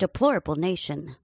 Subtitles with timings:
[0.00, 1.16] Deplorable Nation,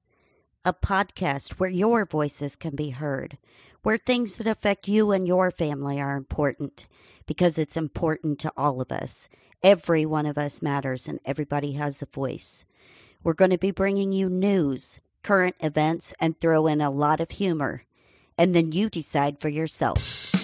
[0.62, 3.38] a podcast where your voices can be heard,
[3.82, 6.86] where things that affect you and your family are important
[7.24, 9.30] because it's important to all of us.
[9.62, 12.66] Every one of us matters and everybody has a voice.
[13.24, 17.30] We're going to be bringing you news, current events, and throw in a lot of
[17.30, 17.84] humor.
[18.36, 20.35] And then you decide for yourself.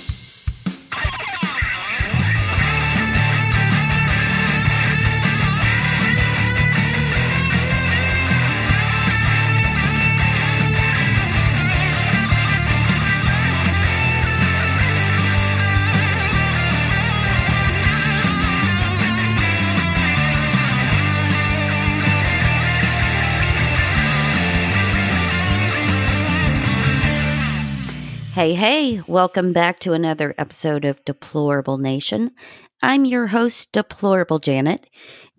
[28.43, 32.33] Hey, hey, welcome back to another episode of Deplorable Nation.
[32.83, 34.91] I'm your host, Deplorable Janet.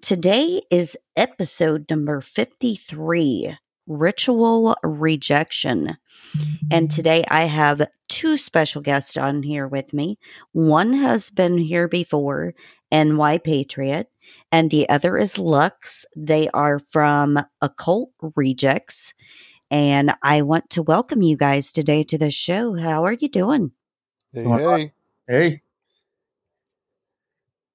[0.02, 3.58] Today is episode number 53
[3.88, 5.98] Ritual Rejection.
[6.72, 10.18] And today I have two special guests on here with me.
[10.54, 12.54] One has been here before,
[12.90, 14.08] NY Patriot,
[14.50, 16.06] and the other is Lux.
[16.16, 19.14] They are from Occult Rejects
[19.74, 22.76] and I want to welcome you guys today to the show.
[22.76, 23.72] How are you doing?
[24.32, 24.92] Hey, hey.
[25.28, 25.62] Hey.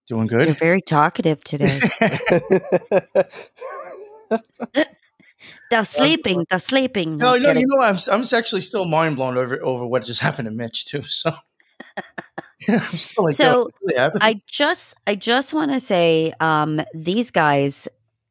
[0.06, 0.46] Doing good?
[0.46, 1.80] You're very talkative today.
[5.70, 6.46] they're sleeping.
[6.48, 7.16] They're sleeping.
[7.16, 10.46] No, no, you know, I'm I'm actually still mind blown over over what just happened
[10.46, 11.02] to Mitch too.
[12.60, 17.88] So, like, so really I just I just want to say, um, these guys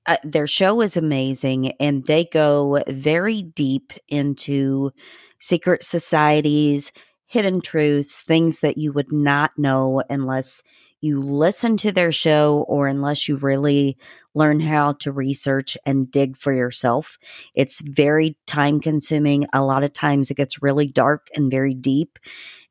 [0.08, 4.92] uh, their show is amazing and they go very deep into
[5.40, 6.92] secret societies,
[7.26, 10.64] hidden truths, things that you would not know unless
[11.02, 13.98] you listen to their show or unless you really
[14.34, 17.20] learn how to research and dig for yourself.
[17.54, 19.46] It's very time consuming.
[19.54, 22.18] A lot of times it gets really dark and very deep.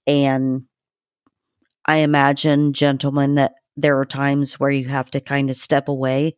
[0.06, 0.64] And
[1.84, 6.36] I imagine, gentlemen, that there are times where you have to kind of step away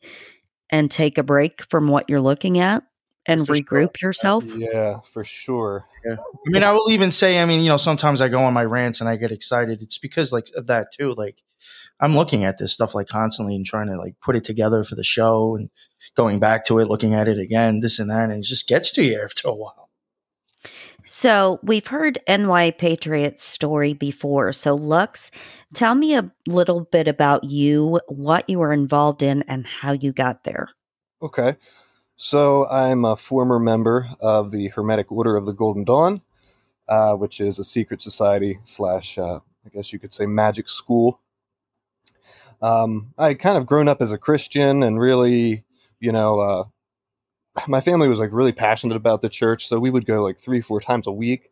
[0.70, 2.84] and take a break from what you're looking at
[3.26, 4.08] and for regroup sure.
[4.08, 4.44] yourself.
[4.56, 5.86] Yeah, for sure.
[6.04, 6.16] Yeah.
[6.16, 8.64] I mean, I will even say, I mean, you know, sometimes I go on my
[8.64, 9.82] rants and I get excited.
[9.82, 11.12] It's because like of that too.
[11.12, 11.42] Like
[12.00, 14.94] I'm looking at this stuff like constantly and trying to like put it together for
[14.94, 15.70] the show and
[16.16, 18.90] going back to it, looking at it again, this and that, and it just gets
[18.92, 19.87] to you after a while.
[21.10, 24.52] So we've heard NY Patriot's story before.
[24.52, 25.30] So Lux,
[25.72, 30.12] tell me a little bit about you, what you were involved in, and how you
[30.12, 30.68] got there.
[31.22, 31.56] Okay.
[32.16, 36.20] So I'm a former member of the Hermetic Order of the Golden Dawn,
[36.86, 41.20] uh, which is a secret society slash, uh, I guess you could say, magic school.
[42.60, 45.64] Um, I kind of grown up as a Christian and really,
[46.00, 46.64] you know, uh,
[47.66, 50.60] my family was like really passionate about the church, so we would go like three,
[50.60, 51.50] four times a week.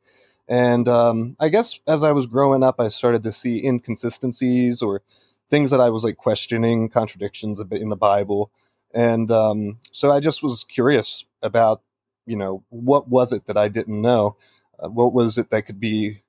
[0.49, 5.03] And um, I guess as I was growing up, I started to see inconsistencies or
[5.51, 8.51] things that I was like questioning, contradictions a bit in the Bible.
[8.95, 11.83] And um, so I just was curious about,
[12.27, 14.37] you know, what was it that I didn't know?
[14.79, 16.23] Uh, what was it that could be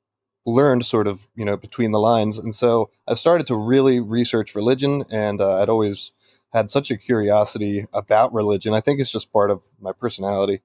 [0.45, 2.37] learned sort of, you know, between the lines?
[2.37, 6.11] And so I started to really research religion, and uh, I'd always
[6.53, 8.73] had such a curiosity about religion.
[8.73, 10.61] I think it's just part of my personality.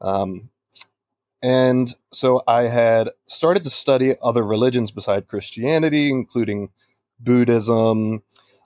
[0.00, 0.50] Um,
[1.42, 6.70] and so I had started to study other religions beside Christianity, including
[7.18, 8.22] Buddhism.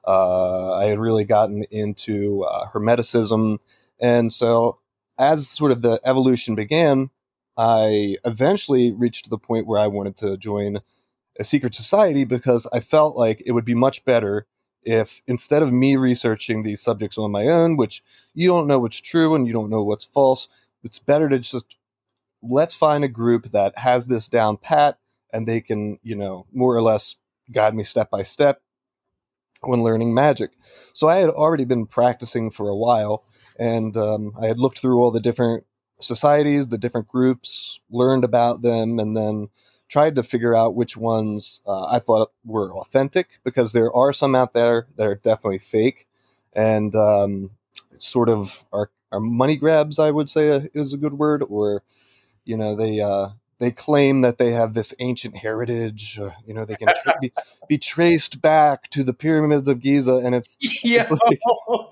[0.06, 3.58] Uh, I had really gotten into uh, Hermeticism.
[4.00, 4.78] And so,
[5.18, 7.10] as sort of the evolution began,
[7.56, 10.80] I eventually reached the point where I wanted to join
[11.38, 14.46] a secret society because I felt like it would be much better
[14.84, 18.02] if instead of me researching these subjects on my own, which
[18.34, 20.48] you don't know what's true and you don't know what's false,
[20.82, 21.76] it's better to just
[22.42, 24.98] let's find a group that has this down pat
[25.32, 27.16] and they can, you know, more or less
[27.50, 28.62] guide me step by step
[29.62, 30.52] when learning magic.
[30.92, 33.24] So I had already been practicing for a while
[33.58, 35.64] and um, I had looked through all the different
[36.00, 39.48] societies, the different groups, learned about them, and then
[39.88, 44.34] tried to figure out which ones uh, I thought were authentic because there are some
[44.34, 46.06] out there that are definitely fake
[46.54, 47.50] and um,
[47.98, 49.98] sort of are, are money grabs.
[49.98, 51.82] I would say uh, is a good word, or
[52.44, 56.18] you know they uh, they claim that they have this ancient heritage.
[56.18, 57.32] Or, you know they can tra- be,
[57.68, 61.02] be, traced back to the pyramids of Giza, and it's yeah.
[61.02, 61.40] it's, like,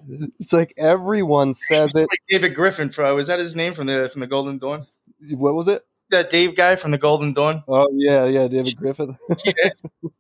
[0.39, 2.03] it's like everyone says it.
[2.03, 4.87] Like David Griffin, from was that his name from the from the Golden Dawn?
[5.31, 5.85] What was it?
[6.13, 7.65] That Dave guy from the Golden Dawn?
[7.69, 9.17] Oh yeah, yeah, David Griffin.
[9.45, 9.71] yeah.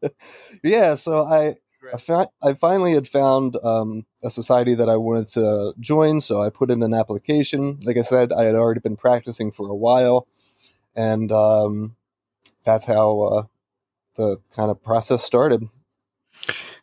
[0.63, 1.57] yeah, so I
[1.93, 6.43] I, fa- I finally had found um, a society that I wanted to join, so
[6.43, 7.79] I put in an application.
[7.85, 10.27] Like I said, I had already been practicing for a while,
[10.95, 11.97] and um,
[12.65, 13.43] that's how uh,
[14.15, 15.69] the kind of process started.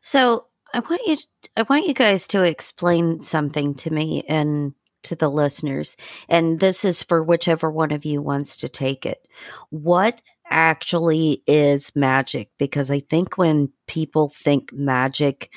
[0.02, 1.18] So I want you,
[1.56, 4.74] I want you guys to explain something to me and
[5.04, 5.96] to the listeners,
[6.28, 9.26] and this is for whichever one of you wants to take it.
[9.70, 15.52] What actually is magic because I think when people think magic,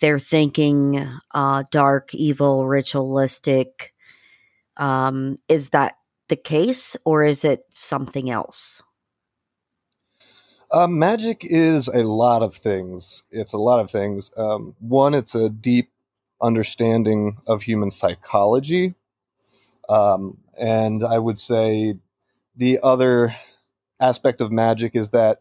[0.00, 3.94] they're thinking uh, dark, evil, ritualistic.
[4.76, 5.96] Um, is that
[6.28, 8.82] the case or is it something else?
[10.70, 13.22] Uh, magic is a lot of things.
[13.30, 14.32] It's a lot of things.
[14.36, 15.90] Um, one, it's a deep
[16.40, 18.94] understanding of human psychology.
[19.88, 21.96] Um, and I would say
[22.56, 23.34] the other
[24.00, 25.40] aspect of magic is that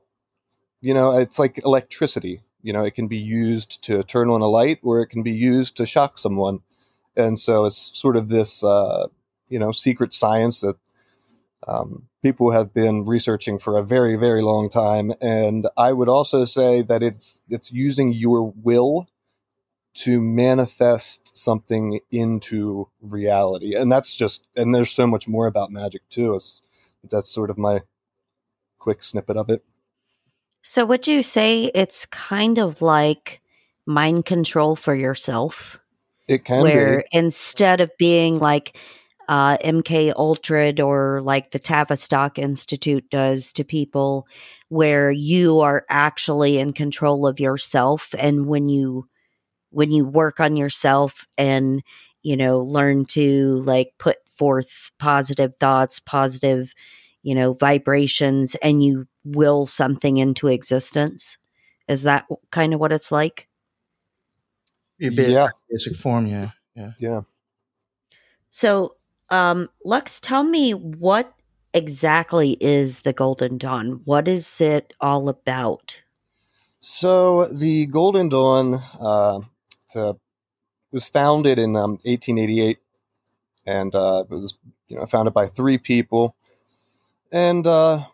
[0.81, 2.41] you know it's like electricity.
[2.61, 5.33] You know it can be used to turn on a light or it can be
[5.33, 6.59] used to shock someone.
[7.15, 9.07] And so it's sort of this uh,
[9.49, 10.77] you know secret science that
[11.67, 15.13] um, people have been researching for a very very long time.
[15.21, 19.07] And i would also say that it's it's using your will
[19.93, 26.01] to manifest something into reality and that's just and there's so much more about magic
[26.09, 26.61] too it's,
[27.09, 27.81] that's sort of my
[28.83, 29.63] quick snippet of it.
[30.61, 33.41] So, would you say it's kind of like
[33.85, 35.79] mind control for yourself?
[36.27, 37.17] It can where be.
[37.17, 38.77] instead of being like
[39.29, 44.27] uh, MK Ultra or like the Tavistock Institute does to people,
[44.67, 49.07] where you are actually in control of yourself, and when you
[49.73, 51.83] when you work on yourself and
[52.21, 56.73] you know learn to like put forth positive thoughts, positive
[57.23, 61.37] you know, vibrations and you will something into existence.
[61.87, 63.47] Is that kind of what it's like?
[64.99, 65.47] yeah.
[65.69, 66.51] Basic form, yeah.
[66.75, 66.91] Yeah.
[66.99, 67.21] Yeah.
[68.49, 68.95] So,
[69.29, 71.33] um, Lux, tell me what
[71.73, 74.01] exactly is the Golden Dawn?
[74.05, 76.03] What is it all about?
[76.79, 79.39] So, the Golden Dawn uh,
[79.95, 82.79] was founded in um, 1888
[83.65, 84.55] and uh, it was
[84.87, 86.35] you know founded by three people
[87.33, 88.05] and uh,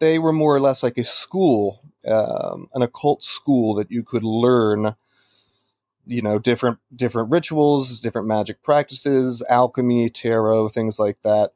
[0.00, 4.24] they were more or less like a school, um, an occult school that you could
[4.24, 4.96] learn,
[6.04, 11.52] you know, different different rituals, different magic practices, alchemy, tarot, things like that.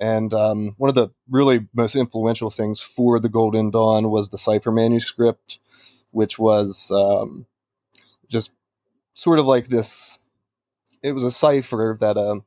[0.00, 4.38] And um, one of the really most influential things for the Golden Dawn was the
[4.38, 5.60] cipher manuscript,
[6.10, 7.46] which was um,
[8.28, 8.50] just
[9.14, 10.18] sort of like this.
[11.02, 12.40] It was a cipher that uh,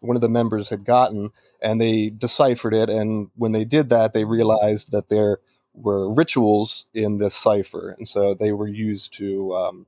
[0.00, 1.30] one of the members had gotten,
[1.62, 2.88] and they deciphered it.
[2.88, 5.38] And when they did that, they realized that there
[5.74, 9.86] were rituals in this cipher, and so they were used to um,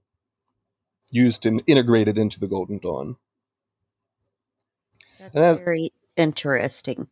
[1.10, 3.16] used and integrated into the Golden Dawn.
[5.18, 7.08] That's, that's very interesting.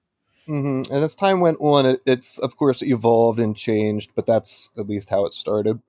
[0.49, 0.93] Mm-hmm.
[0.93, 4.89] And as time went on, it, it's of course evolved and changed, but that's at
[4.89, 5.81] least how it started.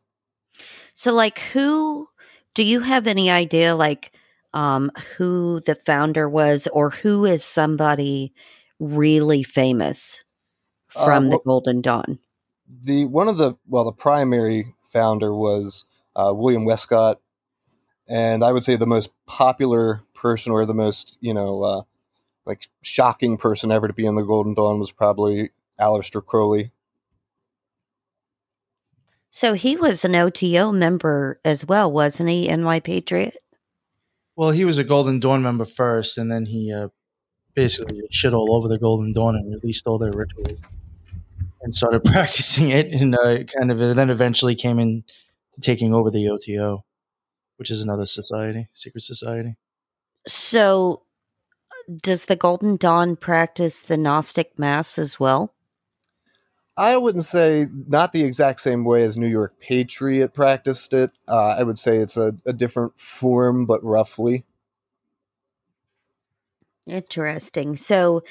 [0.93, 2.09] So, like, who
[2.53, 4.11] do you have any idea, like,
[4.53, 8.33] um, who the founder was, or who is somebody
[8.79, 10.23] really famous
[10.95, 12.19] uh, from uh, well, the Golden Dawn?
[12.67, 17.21] The one of the well, the primary founder was uh, William Westcott,
[18.07, 21.81] and I would say the most popular person or the most you know uh,
[22.45, 26.71] like shocking person ever to be in the Golden Dawn was probably Aleister Crowley.
[29.31, 32.53] So he was an OTO member as well, wasn't he?
[32.53, 33.37] NY Patriot.
[34.35, 36.89] Well, he was a Golden Dawn member first, and then he uh,
[37.55, 40.59] basically shit all over the Golden Dawn and released all their rituals
[41.61, 45.05] and started practicing it, and uh, kind of, and then eventually came in
[45.61, 46.83] taking over the OTO,
[47.55, 49.55] which is another society, secret society.
[50.27, 51.03] So,
[52.01, 55.53] does the Golden Dawn practice the Gnostic Mass as well?
[56.77, 61.11] I wouldn't say not the exact same way as New York Patriot practiced it.
[61.27, 64.45] Uh, I would say it's a, a different form, but roughly.
[66.87, 67.75] Interesting.
[67.75, 68.23] So,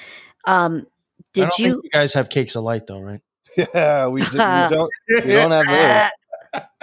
[0.47, 0.87] um,
[1.33, 1.67] did you...
[1.67, 1.83] you...
[1.93, 3.21] guys have cakes of light though, right?
[3.57, 4.91] Yeah, we, do, we don't.
[5.09, 6.13] We don't have that,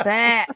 [0.03, 0.47] that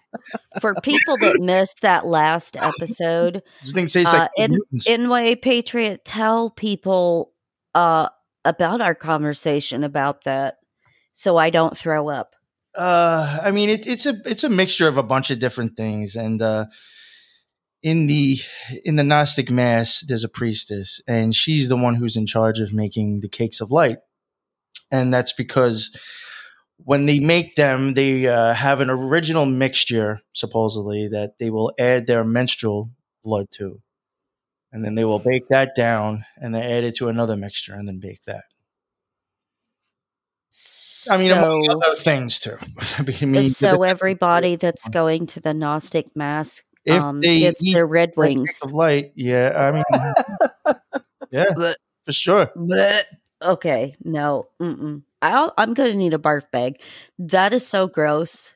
[0.59, 3.43] for people that missed that last episode.
[3.63, 7.31] This thing uh, in NY Patriot, tell people
[7.73, 8.09] uh,
[8.43, 10.57] about our conversation about that,
[11.13, 12.35] so I don't throw up.
[12.75, 16.15] Uh, I mean, it, it's a it's a mixture of a bunch of different things,
[16.15, 16.65] and uh,
[17.83, 18.37] in the
[18.85, 22.73] in the Gnostic Mass, there's a priestess, and she's the one who's in charge of
[22.73, 23.97] making the cakes of light,
[24.89, 25.95] and that's because
[26.83, 32.07] when they make them, they uh, have an original mixture, supposedly, that they will add
[32.07, 32.89] their menstrual
[33.23, 33.81] blood to.
[34.71, 37.87] And then they will bake that down and then add it to another mixture and
[37.87, 38.45] then bake that.
[41.09, 42.57] I mean, so, other things too.
[42.97, 47.85] I mean, so everybody that's going to the Gnostic Mass if um, they gets their
[47.85, 48.59] Red Wings.
[48.63, 49.53] Of light, yeah.
[49.55, 50.75] I mean,
[51.31, 52.51] yeah, but, for sure.
[52.55, 53.07] But,
[53.41, 54.45] okay, no.
[54.61, 55.03] Mm-mm.
[55.21, 56.81] i am going to need a barf bag.
[57.17, 58.53] That is so gross.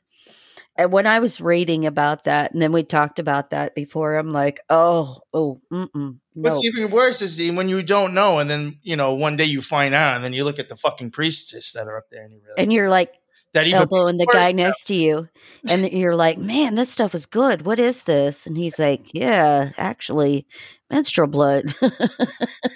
[0.77, 4.33] And when I was reading about that, and then we talked about that before, I'm
[4.33, 5.89] like, oh, oh, mm-mm.
[5.93, 6.49] No.
[6.49, 9.61] What's even worse is when you don't know, and then you know one day you
[9.61, 12.33] find out, and then you look at the fucking priestess that are up there, and,
[12.33, 13.13] you and you're like,
[13.53, 14.65] that even elbowing the guy now.
[14.65, 15.29] next to you,
[15.69, 17.61] and you're like, man, this stuff is good.
[17.61, 18.45] What is this?
[18.45, 20.45] And he's like, yeah, actually,
[20.91, 21.73] menstrual blood.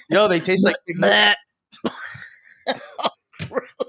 [0.10, 0.66] Yo, they taste
[1.02, 1.36] like.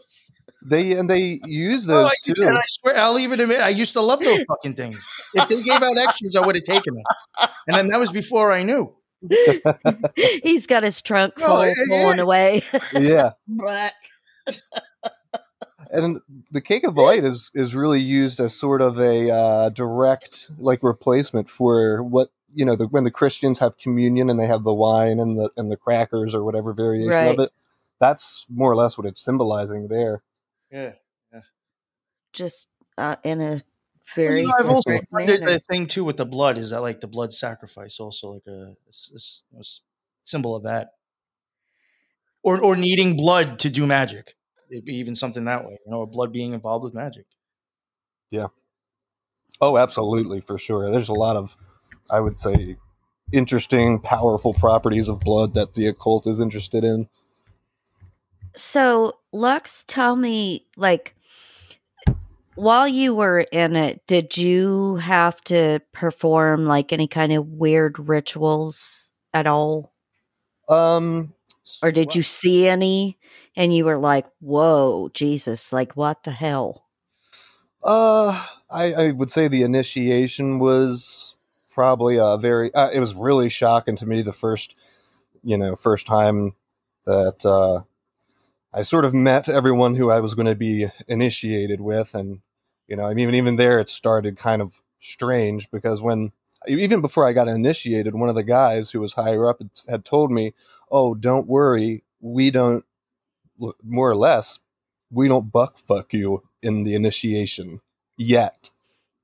[0.66, 2.48] They and they use oh, those oh, too.
[2.48, 5.06] I swear, I'll even admit, I used to love those fucking things.
[5.34, 7.48] If they gave out extras, I would have taken them.
[7.66, 8.94] And then that was before I knew.
[10.42, 12.22] He's got his trunk full, oh, yeah, pulling yeah.
[12.22, 12.62] away.
[12.92, 13.30] yeah.
[13.48, 13.94] Black.
[15.90, 20.50] and the cake of light is is really used as sort of a uh, direct
[20.58, 24.64] like replacement for what you know the, when the Christians have communion and they have
[24.64, 27.38] the wine and the and the crackers or whatever variation right.
[27.38, 27.52] of it.
[27.98, 30.22] That's more or less what it's symbolizing there.
[30.70, 30.92] Yeah,
[31.32, 31.40] yeah.
[32.32, 33.60] Just uh, in a
[34.14, 34.28] very.
[34.30, 37.00] Well, you know, I've also wondered the thing too with the blood is that like
[37.00, 39.64] the blood sacrifice also like a, a, a
[40.22, 40.90] symbol of that,
[42.42, 44.34] or or needing blood to do magic.
[44.70, 47.26] It'd be even something that way, you know, blood being involved with magic.
[48.30, 48.48] Yeah.
[49.60, 50.90] Oh, absolutely, for sure.
[50.90, 51.56] There's a lot of,
[52.08, 52.76] I would say,
[53.32, 57.08] interesting, powerful properties of blood that the occult is interested in.
[58.56, 61.14] So, Lux, tell me, like,
[62.54, 67.98] while you were in it, did you have to perform like any kind of weird
[67.98, 69.92] rituals at all?
[70.68, 71.32] Um,
[71.82, 73.18] or did you see any
[73.56, 76.86] and you were like, whoa, Jesus, like, what the hell?
[77.82, 81.34] Uh, I, I would say the initiation was
[81.70, 84.76] probably a very, uh, it was really shocking to me the first,
[85.42, 86.54] you know, first time
[87.06, 87.82] that, uh,
[88.72, 92.40] I sort of met everyone who I was going to be initiated with, and
[92.86, 96.32] you know, I mean, even there, it started kind of strange because when
[96.68, 100.30] even before I got initiated, one of the guys who was higher up had told
[100.30, 100.54] me,
[100.90, 102.84] "Oh, don't worry, we don't
[103.82, 104.58] more or less
[105.10, 107.80] we don't buck fuck you in the initiation
[108.16, 108.70] yet."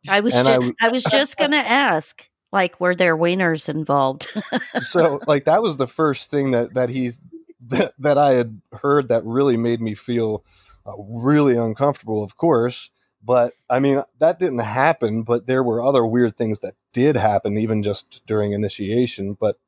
[0.08, 4.28] I was ju- I, I was just gonna ask, like, were there wieners involved?
[4.80, 7.20] so, like, that was the first thing that that he's
[7.68, 10.44] that, that I had heard that really made me feel
[10.86, 12.90] uh, really uncomfortable, of course.
[13.22, 17.58] But I mean, that didn't happen, but there were other weird things that did happen,
[17.58, 19.36] even just during initiation.
[19.38, 19.58] But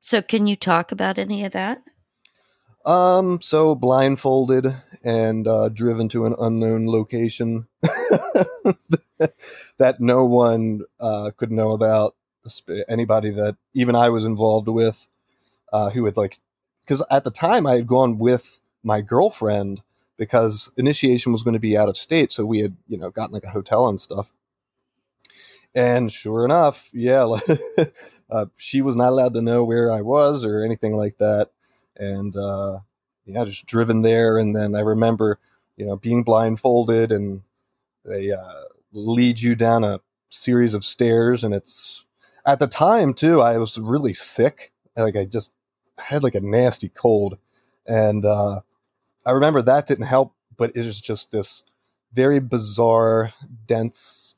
[0.00, 1.82] so, can you talk about any of that?
[2.86, 7.66] Um, so blindfolded and uh, driven to an unknown location
[9.78, 12.14] that no one uh, could know about.
[12.88, 15.08] Anybody that even I was involved with,
[15.72, 16.38] uh, who had like
[16.86, 19.82] because at the time I had gone with my girlfriend
[20.16, 23.34] because initiation was going to be out of state, so we had you know gotten
[23.34, 24.32] like a hotel and stuff.
[25.74, 27.36] And sure enough, yeah,
[28.30, 31.50] uh, she was not allowed to know where I was or anything like that.
[31.96, 32.78] And uh,
[33.26, 35.38] yeah, just driven there, and then I remember
[35.76, 37.42] you know being blindfolded, and
[38.04, 38.62] they uh,
[38.92, 40.00] lead you down a
[40.30, 42.04] series of stairs, and it's
[42.46, 43.42] at the time too.
[43.42, 45.50] I was really sick, like I just
[45.98, 47.38] had like a nasty cold,
[47.86, 48.60] and uh,
[49.24, 50.32] I remember that didn't help.
[50.56, 51.64] But it was just this
[52.12, 53.32] very bizarre,
[53.66, 54.36] dense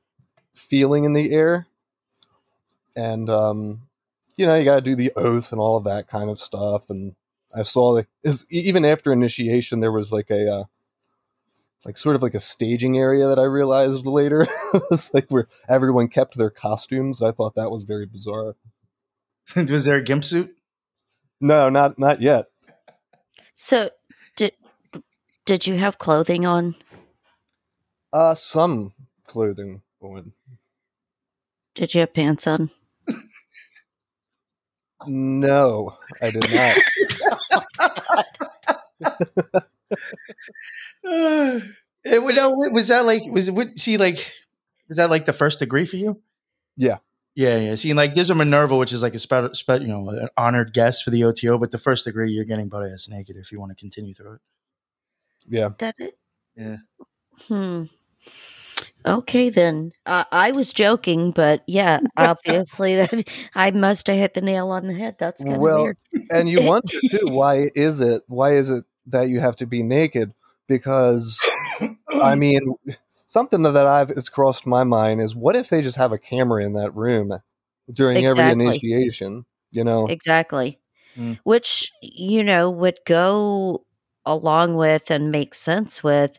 [0.54, 1.66] feeling in the air,
[2.96, 3.82] and um,
[4.36, 6.90] you know you got to do the oath and all of that kind of stuff.
[6.90, 7.14] And
[7.54, 10.64] I saw like is even after initiation there was like a uh,
[11.84, 14.46] like sort of like a staging area that I realized later.
[14.90, 17.22] it's like where everyone kept their costumes.
[17.22, 18.56] I thought that was very bizarre.
[19.56, 20.57] was there a gimp suit?
[21.40, 22.46] No, not not yet.
[23.54, 23.90] So
[24.36, 24.52] did
[25.44, 26.74] did you have clothing on?
[28.12, 28.92] Uh some
[29.26, 30.32] clothing on.
[31.74, 32.70] Did you have pants on?
[35.06, 36.76] no, I did not.
[41.04, 41.60] uh,
[42.04, 44.32] was that like was it see like
[44.88, 46.20] was that like the first degree for you?
[46.76, 46.98] Yeah.
[47.38, 47.76] Yeah, yeah.
[47.76, 50.72] See, like there's a Minerval, which is like a spe-, spe- you know an honored
[50.72, 53.60] guest for the OTO, but the first degree you're getting butt ass naked if you
[53.60, 54.40] want to continue through it.
[55.48, 55.68] Yeah.
[55.78, 56.18] That it?
[56.56, 56.78] Yeah.
[57.46, 57.84] Hmm.
[59.06, 59.92] Okay, then.
[60.04, 64.88] Uh, I was joking, but yeah, obviously that I must have hit the nail on
[64.88, 65.14] the head.
[65.20, 65.98] That's kind of well, weird.
[66.30, 68.22] and you wonder too, why is it?
[68.26, 70.34] Why is it that you have to be naked?
[70.66, 71.40] Because,
[72.20, 72.74] I mean,
[73.28, 76.64] something that I've has crossed my mind is, what if they just have a camera
[76.64, 77.38] in that room
[77.92, 78.42] during exactly.
[78.42, 79.44] every initiation?
[79.70, 80.80] You know, exactly.
[81.16, 81.38] Mm.
[81.44, 83.84] Which you know would go
[84.26, 86.38] along with and make sense with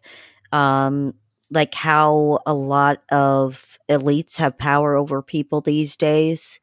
[0.51, 1.13] um
[1.51, 6.60] like how a lot of elites have power over people these days.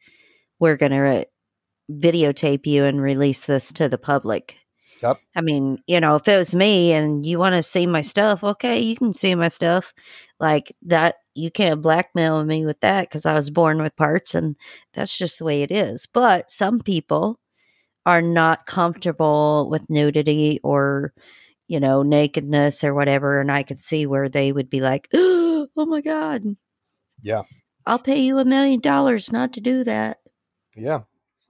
[0.60, 1.26] We're going to
[1.90, 4.58] videotape you and release this to the public.
[5.02, 5.20] Yep.
[5.34, 8.42] I mean, you know, if it was me and you want to see my stuff,
[8.42, 9.92] okay, you can see my stuff.
[10.40, 14.56] Like that, you can't blackmail me with that because I was born with parts and
[14.94, 16.06] that's just the way it is.
[16.12, 17.40] But some people
[18.06, 21.12] are not comfortable with nudity or
[21.68, 23.40] you know, nakedness or whatever.
[23.40, 26.44] And I could see where they would be like, oh my God.
[27.20, 27.42] Yeah.
[27.84, 30.18] I'll pay you a million dollars not to do that.
[30.76, 31.02] Yeah.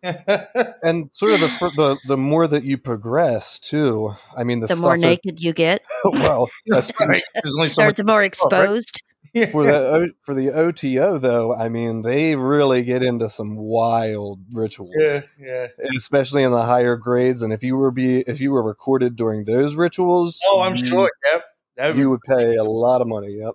[0.83, 4.77] and sort of the, the the more that you progress too, I mean, the, the
[4.77, 5.85] more naked that, you get.
[6.05, 7.23] well, that's right.
[7.35, 9.03] There's only so much the more exposed
[9.51, 14.95] for the for the OTO though, I mean, they really get into some wild rituals.
[14.97, 15.67] Yeah, yeah.
[15.97, 19.45] Especially in the higher grades, and if you were be if you were recorded during
[19.45, 21.11] those rituals, oh, I'm you, sure.
[21.31, 21.43] Yep,
[21.77, 23.39] that you would pay a lot of money.
[23.39, 23.55] Yep.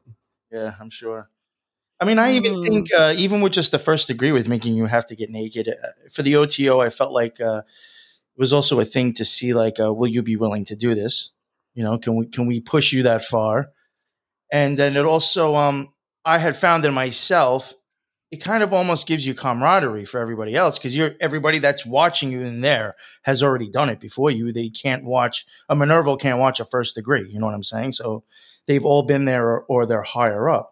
[0.52, 1.30] Yeah, I'm sure.
[2.02, 3.02] I mean, I even think hmm.
[3.02, 6.10] uh, even with just the first degree with making you have to get naked uh,
[6.12, 7.62] for the OTO, I felt like uh,
[8.36, 10.96] it was also a thing to see like, uh, will you be willing to do
[10.96, 11.32] this?
[11.76, 13.70] You know, can we can we push you that far?
[14.52, 15.94] And then it also, um,
[16.26, 17.74] I had found in myself,
[18.32, 22.32] it kind of almost gives you camaraderie for everybody else because you're everybody that's watching
[22.32, 24.52] you in there has already done it before you.
[24.52, 27.30] They can't watch a Minerval can't watch a first degree.
[27.30, 27.94] You know what I'm saying?
[27.94, 28.24] So
[28.66, 30.71] they've all been there or, or they're higher up.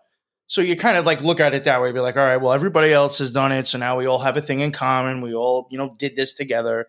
[0.50, 2.54] So you kind of like look at it that way, be like, all right, well,
[2.54, 3.68] everybody else has done it.
[3.68, 5.22] So now we all have a thing in common.
[5.22, 6.88] We all, you know, did this together.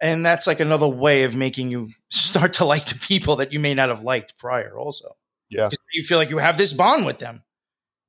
[0.00, 3.58] And that's like another way of making you start to like the people that you
[3.58, 5.16] may not have liked prior, also.
[5.50, 5.70] Yeah.
[5.92, 7.42] You feel like you have this bond with them.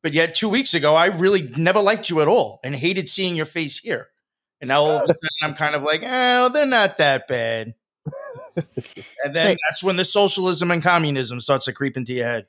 [0.04, 3.36] But yet, two weeks ago, I really never liked you at all and hated seeing
[3.36, 4.10] your face here.
[4.62, 7.74] And now all of a sudden, I'm kind of like, oh, they're not that bad.
[8.56, 12.46] and then but, that's when the socialism and communism starts to creep into your head.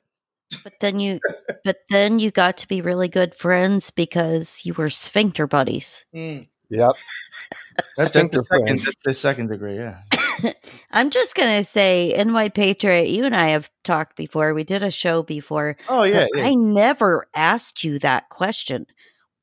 [0.63, 1.19] But then you,
[1.63, 6.05] but then you got to be really good friends because you were sphincter buddies.
[6.13, 6.47] Mm.
[6.69, 6.91] Yep.
[7.97, 9.99] That's the second, the second degree, yeah.
[10.91, 14.53] I'm just gonna say, NY Patriot, you and I have talked before.
[14.53, 15.77] We did a show before.
[15.87, 16.45] Oh yeah, yeah.
[16.45, 18.87] I never asked you that question.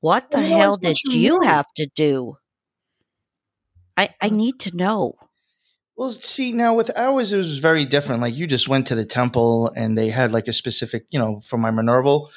[0.01, 2.37] What the well, hell did you, you have to do?
[3.97, 5.15] I I need to know.
[5.96, 8.22] Well, see, now with ours, it was very different.
[8.22, 11.40] Like you just went to the temple and they had like a specific, you know,
[11.42, 12.31] for my Minerval,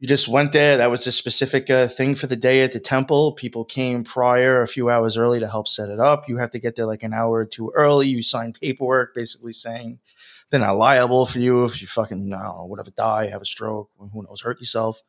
[0.00, 0.78] you just went there.
[0.78, 3.32] That was a specific uh, thing for the day at the temple.
[3.32, 6.28] People came prior, a few hours early to help set it up.
[6.28, 8.08] You have to get there like an hour or two early.
[8.08, 10.00] You sign paperwork basically saying
[10.50, 13.46] they're not liable for you if you fucking, I don't know, whatever, die, have a
[13.46, 15.02] stroke, who knows, hurt yourself.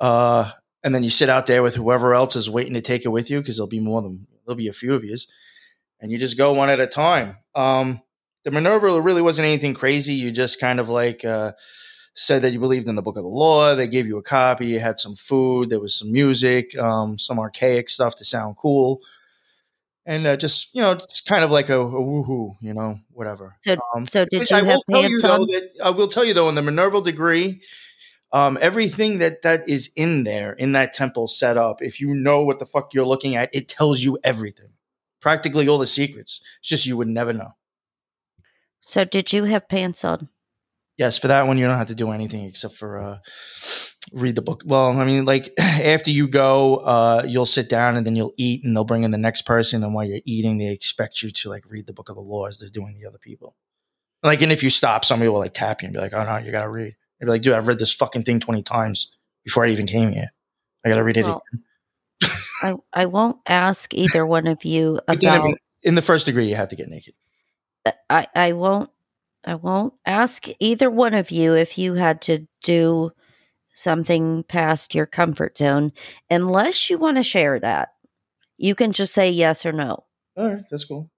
[0.00, 0.50] Uh,
[0.82, 3.30] and then you sit out there with whoever else is waiting to take it with
[3.30, 5.26] you because there'll be more than, there'll be a few of yous.
[6.02, 7.38] And you just go one at a time.
[7.54, 8.02] Um,
[8.44, 10.14] the Minerval really wasn't anything crazy.
[10.14, 11.52] You just kind of like, uh,
[12.14, 13.74] said that you believed in the book of the law.
[13.74, 14.66] They gave you a copy.
[14.66, 15.70] You had some food.
[15.70, 19.00] There was some music, um, some archaic stuff to sound cool,
[20.04, 23.56] and uh, just you know, just kind of like a, a woohoo, you know, whatever.
[23.60, 26.24] So, um, so did you I have will tell you though that I will tell
[26.24, 27.62] you though in the Minerval degree.
[28.34, 32.44] Um, everything that that is in there in that temple set up, if you know
[32.44, 34.70] what the fuck you're looking at, it tells you everything,
[35.22, 36.42] practically all the secrets.
[36.60, 37.52] It's just you would never know.
[38.80, 40.28] So, did you have pants on?
[41.02, 43.18] yes, for that one you don't have to do anything except for uh,
[44.12, 44.62] read the book.
[44.64, 48.64] Well, I mean, like after you go, uh, you'll sit down and then you'll eat,
[48.64, 49.82] and they'll bring in the next person.
[49.82, 52.46] And while you're eating, they expect you to like read the book of the law
[52.46, 53.56] as they're doing the other people.
[54.22, 56.36] Like, and if you stop, somebody will like tap you and be like, "Oh no,
[56.38, 59.12] you got to read." They'd be like, "Dude, I've read this fucking thing twenty times
[59.44, 60.30] before I even came here.
[60.84, 61.64] I got to read it well, again."
[62.62, 65.54] I I won't ask either one of you about.
[65.82, 67.14] in the first degree, you have to get naked.
[68.08, 68.90] I I won't
[69.44, 73.10] I won't ask either one of you if you had to do
[73.74, 75.92] something past your comfort zone
[76.30, 77.90] unless you want to share that.
[78.56, 80.04] You can just say yes or no.
[80.36, 81.10] All right, that's cool.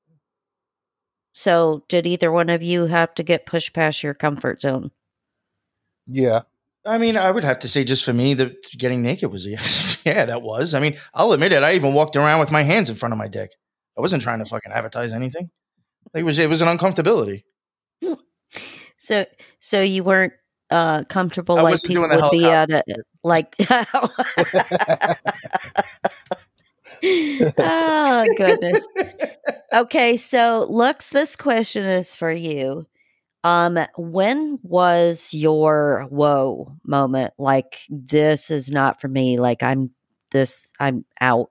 [1.35, 4.93] So, did either one of you have to get pushed past your comfort zone?
[6.07, 6.43] Yeah.
[6.87, 9.99] I mean, I would have to say just for me that getting naked was yes.
[10.05, 10.75] yeah, that was.
[10.75, 11.63] I mean, I'll admit it.
[11.63, 13.51] I even walked around with my hands in front of my dick.
[13.97, 15.51] I wasn't trying to fucking advertise anything.
[16.15, 17.45] It was it was an uncomfortability.
[18.97, 19.27] So,
[19.59, 20.33] so you weren't
[20.71, 22.83] uh, comfortable I like people would be at a
[23.23, 23.55] like.
[27.59, 28.89] oh goodness.
[29.75, 32.87] Okay, so Lux, this question is for you.
[33.45, 37.35] Um, when was your whoa moment?
[37.39, 39.39] Like this is not for me.
[39.39, 39.91] Like I'm
[40.33, 40.67] this.
[40.81, 41.51] I'm out.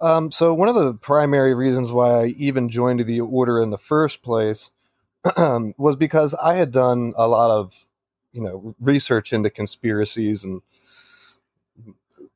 [0.00, 3.78] Um, so one of the primary reasons why I even joined the order in the
[3.78, 4.70] first place
[5.36, 7.86] was because I had done a lot of,
[8.32, 10.60] you know, research into conspiracies and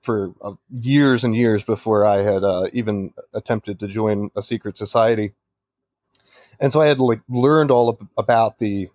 [0.00, 4.78] for uh, years and years before I had uh, even attempted to join a secret
[4.78, 5.34] society.
[6.60, 8.88] And so I had like learned all about the,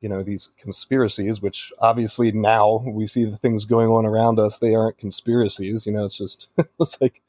[0.00, 4.58] you know, these conspiracies, which obviously now we see the things going on around us.
[4.58, 6.06] They aren't conspiracies, you know.
[6.06, 6.48] It's just
[6.80, 7.22] it's like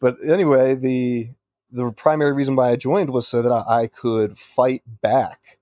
[0.00, 1.30] but anyway, the
[1.70, 5.58] the primary reason why I joined was so that I could fight back.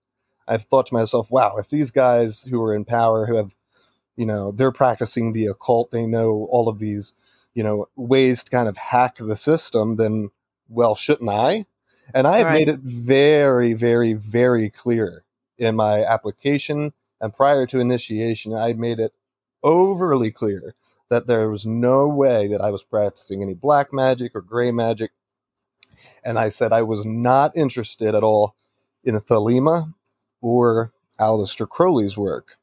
[0.46, 3.56] I've thought to myself, wow, if these guys who are in power, who have,
[4.14, 7.12] you know, they're practicing the occult, they know all of these,
[7.54, 10.30] you know, ways to kind of hack the system, then,
[10.68, 11.66] well, shouldn't I?
[12.14, 12.52] And I have right.
[12.54, 15.24] made it very, very, very clear
[15.58, 19.14] in my application and prior to initiation, I made it
[19.62, 20.74] overly clear
[21.08, 25.12] that there was no way that I was practicing any black magic or gray magic.
[26.24, 28.54] And I said I was not interested at all
[29.04, 29.94] in Thelema
[30.40, 32.58] or Aleister Crowley's work.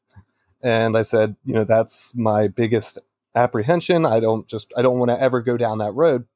[0.62, 2.98] And I said, you know, that's my biggest
[3.34, 4.06] apprehension.
[4.06, 6.26] I don't just, I don't want to ever go down that road.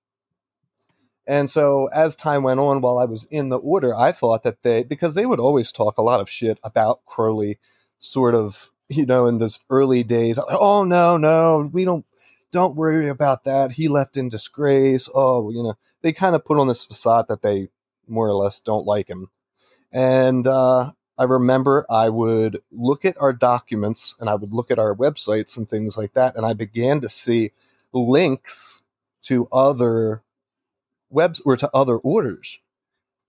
[1.29, 4.62] And so as time went on, while I was in the order, I thought that
[4.62, 7.59] they, because they would always talk a lot of shit about Crowley,
[8.01, 12.05] sort of you know, in those early days, oh no, no, we don't
[12.51, 13.73] don't worry about that.
[13.73, 15.09] He left in disgrace.
[15.14, 17.69] Oh, you know, they kind of put on this facade that they
[18.07, 19.29] more or less don't like him.
[19.93, 24.79] And uh, I remember I would look at our documents and I would look at
[24.79, 27.53] our websites and things like that, and I began to see
[27.93, 28.83] links
[29.25, 30.23] to other
[31.11, 32.61] webs or to other orders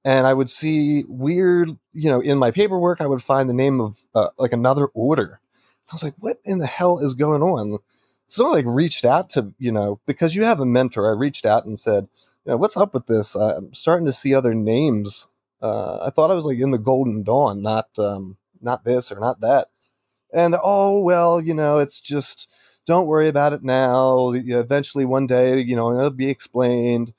[0.06, 3.82] and I would see weird, you know, in my paperwork, I would find the name
[3.82, 5.42] of uh, like another order.
[5.89, 7.80] I was like, what in the hell is going on?
[8.28, 11.46] So I like reached out to, you know, because you have a mentor, I reached
[11.46, 12.08] out and said,
[12.46, 13.36] you know, what's up with this?
[13.36, 15.28] I'm starting to see other names.
[15.62, 19.20] Uh, I thought I was like in the Golden Dawn, not, um, not this or
[19.20, 19.68] not that.
[20.34, 22.48] And oh, well, you know, it's just,
[22.86, 24.32] don't worry about it now.
[24.34, 27.13] Eventually, one day, you know, it'll be explained.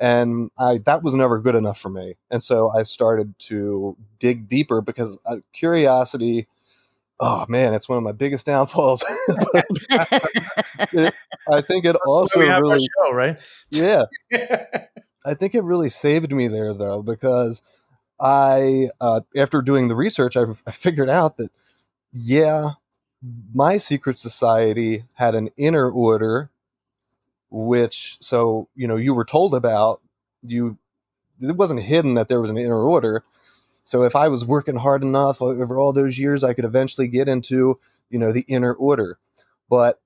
[0.00, 2.14] And I that was never good enough for me.
[2.30, 6.48] And so I started to dig deeper because uh, curiosity
[7.20, 9.04] oh man, it's one of my biggest downfalls.
[10.92, 11.14] it,
[11.50, 13.36] I think it also really, show, right?
[13.70, 14.04] Yeah,
[15.24, 17.62] I think it really saved me there though because
[18.20, 21.50] I, uh, after doing the research, I, I figured out that
[22.12, 22.70] yeah,
[23.52, 26.50] my secret society had an inner order,
[27.54, 30.02] which so you know you were told about
[30.42, 30.78] you.
[31.40, 33.24] It wasn't hidden that there was an inner order
[33.84, 37.28] so if I was working hard enough over all those years, I could eventually get
[37.28, 37.78] into,
[38.10, 39.18] you know, the inner order.
[39.68, 40.00] But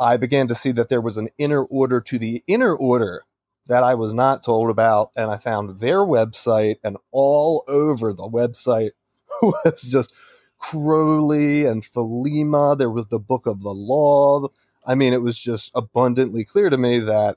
[0.00, 3.24] I began to see that there was an inner order to the inner order
[3.66, 5.12] that I was not told about.
[5.16, 8.90] And I found their website, and all over the website
[9.42, 10.12] was just
[10.58, 12.76] Crowley and Thelema.
[12.76, 14.48] There was the Book of the Law.
[14.86, 17.36] I mean, it was just abundantly clear to me that,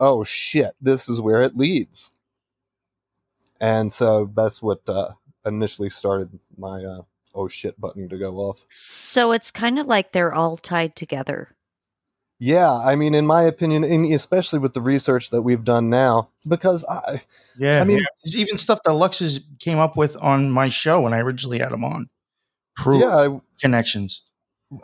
[0.00, 2.12] oh shit, this is where it leads
[3.62, 5.10] and so that's what uh,
[5.46, 8.66] initially started my uh, oh shit button to go off.
[8.68, 11.54] So it's kind of like they're all tied together.
[12.40, 16.26] Yeah, I mean, in my opinion, and especially with the research that we've done now,
[16.46, 17.22] because I,
[17.56, 18.40] yeah, I mean, yeah.
[18.40, 21.84] even stuff that Luxus came up with on my show when I originally had him
[21.84, 22.08] on,
[22.74, 24.22] prove yeah, I, connections.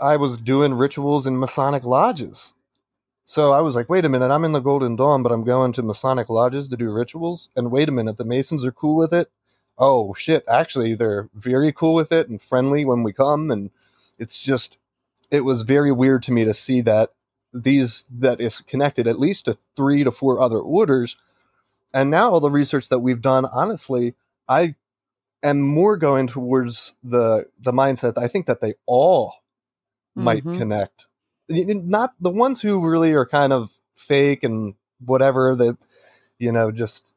[0.01, 2.55] I was doing rituals in Masonic lodges,
[3.31, 5.75] so I was like, wait a minute, I'm in the Golden Dawn, but I'm going
[5.75, 7.51] to Masonic lodges to do rituals.
[7.55, 9.31] And wait a minute, the Masons are cool with it.
[9.77, 13.51] Oh shit, actually, they're very cool with it and friendly when we come.
[13.51, 13.71] And
[14.19, 14.79] it's just,
[15.31, 17.13] it was very weird to me to see that
[17.53, 21.17] these, that is connected at least to three to four other orders.
[21.93, 24.15] And now all the research that we've done, honestly,
[24.49, 24.75] I
[25.43, 28.17] am more going towards the the mindset.
[28.17, 29.35] I think that they all
[30.19, 30.59] might mm-hmm.
[30.59, 31.07] connect
[31.49, 35.77] not the ones who really are kind of fake and whatever that
[36.39, 37.15] you know just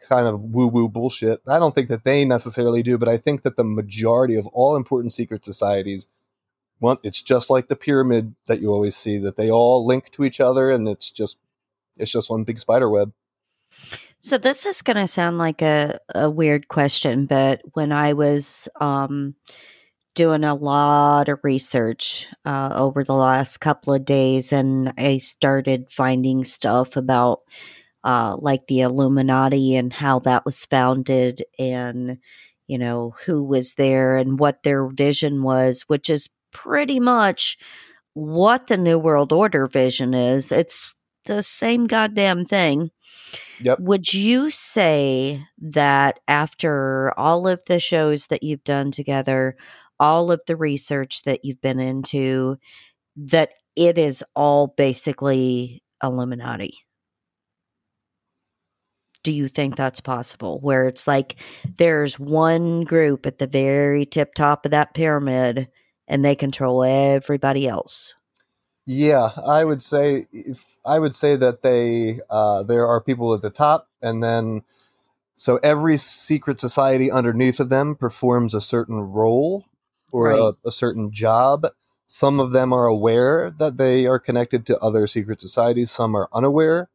[0.00, 1.40] kind of woo woo bullshit.
[1.46, 4.76] I don't think that they necessarily do, but I think that the majority of all
[4.76, 6.08] important secret societies
[6.80, 10.24] want it's just like the pyramid that you always see that they all link to
[10.24, 11.38] each other and it's just
[11.96, 13.12] it's just one big spider web.
[14.18, 18.68] So this is going to sound like a, a weird question, but when I was
[18.80, 19.34] um,
[20.16, 25.90] doing a lot of research uh, over the last couple of days, and I started
[25.90, 27.42] finding stuff about
[28.02, 32.18] uh, like the Illuminati and how that was founded, and
[32.66, 37.58] you know who was there and what their vision was, which is pretty much
[38.14, 40.50] what the New World Order vision is.
[40.50, 40.94] It's
[41.26, 42.90] the same goddamn thing.
[43.60, 43.80] Yep.
[43.80, 49.56] Would you say that after all of the shows that you've done together,
[49.98, 52.56] all of the research that you've been into,
[53.16, 56.74] that it is all basically Illuminati?
[59.22, 60.60] Do you think that's possible?
[60.60, 61.36] Where it's like
[61.78, 65.68] there's one group at the very tip top of that pyramid
[66.06, 68.14] and they control everybody else?
[68.86, 73.42] Yeah, I would say if I would say that they uh, there are people at
[73.42, 74.62] the top, and then
[75.34, 79.64] so every secret society underneath of them performs a certain role
[80.16, 80.38] or right.
[80.38, 81.66] a, a, certain job.
[82.06, 85.90] Some of them are aware that they are connected to other secret societies.
[85.90, 86.88] Some are unaware.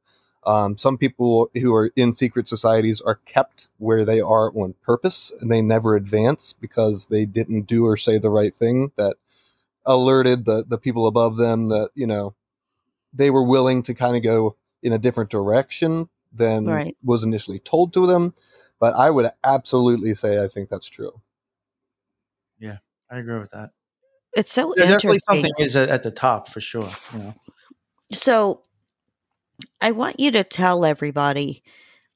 [0.44, 5.32] Um, some people who are in secret societies are kept where they are on purpose,
[5.40, 9.18] and they never advance because they didn't do or say the right thing that
[9.86, 12.34] alerted the the people above them that you know
[13.14, 16.98] they were willing to kind of go in a different direction than right.
[17.04, 18.34] was initially told to them.
[18.80, 21.22] But I would absolutely say I think that's true.
[23.12, 23.70] Yeah, I agree with that.
[24.34, 26.90] It's so There's definitely something is at the top for sure.
[27.14, 27.34] You know.
[28.14, 28.62] So,
[29.80, 31.64] I want you to tell everybody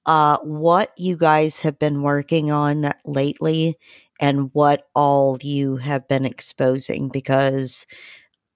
[0.05, 3.77] uh, what you guys have been working on lately
[4.19, 7.85] and what all you have been exposing because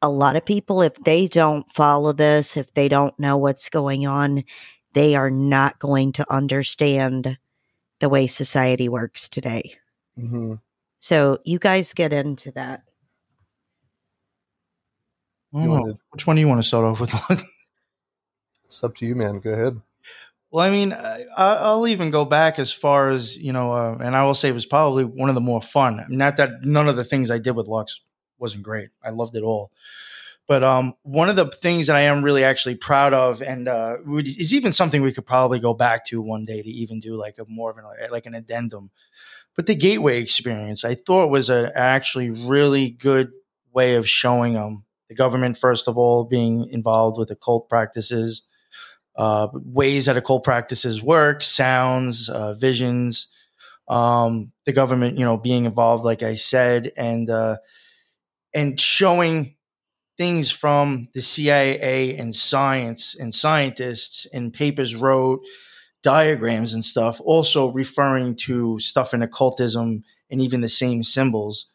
[0.01, 4.07] a lot of people, if they don't follow this, if they don't know what's going
[4.07, 4.43] on,
[4.93, 7.37] they are not going to understand
[7.99, 9.73] the way society works today.
[10.17, 10.53] Mm-hmm.
[10.99, 12.83] So you guys get into that.
[16.11, 17.13] which one do you want to start off with?
[18.65, 19.39] it's up to you, man.
[19.39, 19.81] Go ahead.
[20.51, 20.93] Well, I mean,
[21.37, 24.49] I, will even go back as far as you know, uh, and I will say
[24.49, 26.03] it was probably one of the more fun.
[26.09, 28.01] Not that none of the things I did with Lux
[28.39, 28.89] wasn't great.
[29.03, 29.71] I loved it all,
[30.47, 33.97] but um, one of the things that I am really actually proud of, and uh,
[34.17, 37.37] is even something we could probably go back to one day to even do like
[37.37, 38.89] a more of an like an addendum.
[39.59, 43.33] But the Gateway experience, I thought was a actually really good
[43.73, 48.43] way of showing them the government first of all being involved with occult practices
[49.17, 53.27] uh, ways that occult practices work, sounds, uh, visions,
[53.89, 57.57] um, the government, you know, being involved, like I said, and uh,
[58.55, 59.57] and showing
[60.17, 65.41] things from the CIA and science and scientists and papers wrote,
[66.03, 71.67] diagrams and stuff, also referring to stuff in occultism and even the same symbols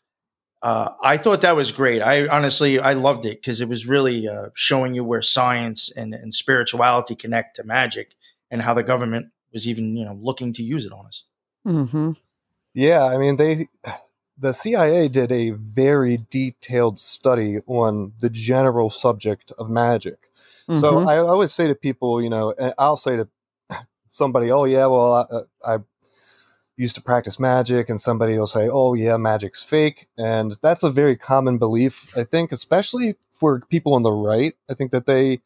[0.64, 2.00] uh, I thought that was great.
[2.00, 6.14] I honestly I loved it because it was really uh, showing you where science and,
[6.14, 8.14] and spirituality connect to magic
[8.50, 11.24] and how the government was even you know looking to use it on us.
[11.66, 12.12] Mm-hmm.
[12.72, 13.68] Yeah, I mean they
[14.38, 20.30] the CIA did a very detailed study on the general subject of magic.
[20.66, 20.78] Mm-hmm.
[20.78, 23.28] So I always say to people, you know, I'll say to
[24.14, 25.78] somebody, "Oh yeah, well I, I
[26.76, 30.08] used to practice magic and somebody will say, oh, yeah, magic's fake.
[30.18, 34.54] And that's a very common belief, I think, especially for people on the right.
[34.68, 35.40] I think that they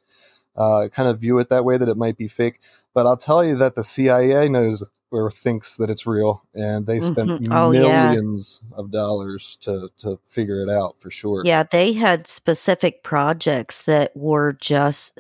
[0.57, 2.61] uh, kind of view it that way that it might be fake.
[2.94, 7.00] But I'll tell you that the CIA knows or thinks that it's real and they
[7.00, 7.52] spent mm-hmm.
[7.52, 8.78] oh, millions yeah.
[8.78, 11.42] of dollars to, to figure it out for sure.
[11.46, 15.18] Yeah, they had specific projects that were just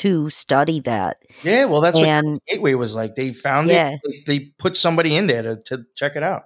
[0.00, 1.18] to study that.
[1.42, 3.16] Yeah, well, that's and, what Gateway was like.
[3.16, 3.98] They found yeah.
[4.02, 6.44] it, they put somebody in there to, to check it out.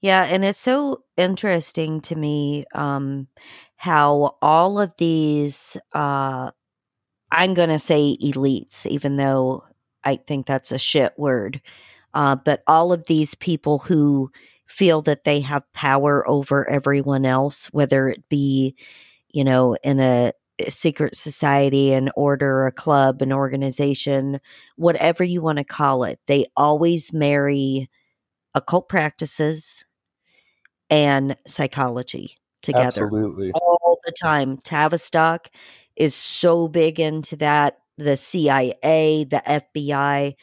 [0.00, 3.26] Yeah, and it's so interesting to me um,
[3.74, 6.52] how all of these, uh,
[7.32, 9.64] I'm going to say elites, even though
[10.04, 11.60] I think that's a shit word,
[12.12, 14.30] uh, but all of these people who
[14.68, 18.76] feel that they have power over everyone else, whether it be,
[19.30, 20.32] you know, in a
[20.68, 24.40] secret society, an order, a club, an organization,
[24.76, 26.20] whatever you want to call it.
[26.26, 27.88] They always marry
[28.54, 29.84] occult practices
[30.90, 33.04] and psychology together.
[33.04, 33.52] Absolutely.
[33.52, 34.58] All the time.
[34.58, 35.48] Tavistock
[35.96, 37.78] is so big into that.
[37.96, 40.34] The CIA, the FBI,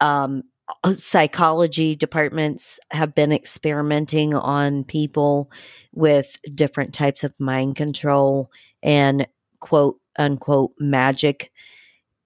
[0.00, 0.42] um,
[0.84, 5.50] uh, psychology departments have been experimenting on people
[5.92, 8.50] with different types of mind control
[8.82, 9.26] and
[9.60, 11.52] quote unquote magic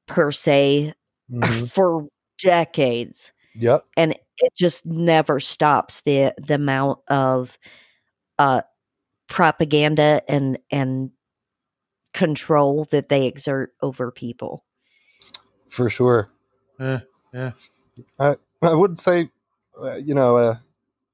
[0.07, 0.95] per se
[1.31, 1.65] mm-hmm.
[1.67, 3.33] for decades.
[3.55, 3.85] Yep.
[3.97, 7.59] And it just never stops the the amount of
[8.39, 8.63] uh
[9.29, 11.11] propaganda and and
[12.13, 14.65] control that they exert over people.
[15.69, 16.31] For sure.
[16.79, 17.01] Yeah.
[17.33, 17.53] Yeah.
[18.19, 19.31] I I would say
[19.81, 20.57] uh, you know uh,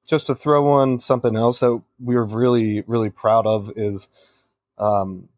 [0.06, 4.08] just to throw on something else that we are really really proud of is
[4.78, 5.28] um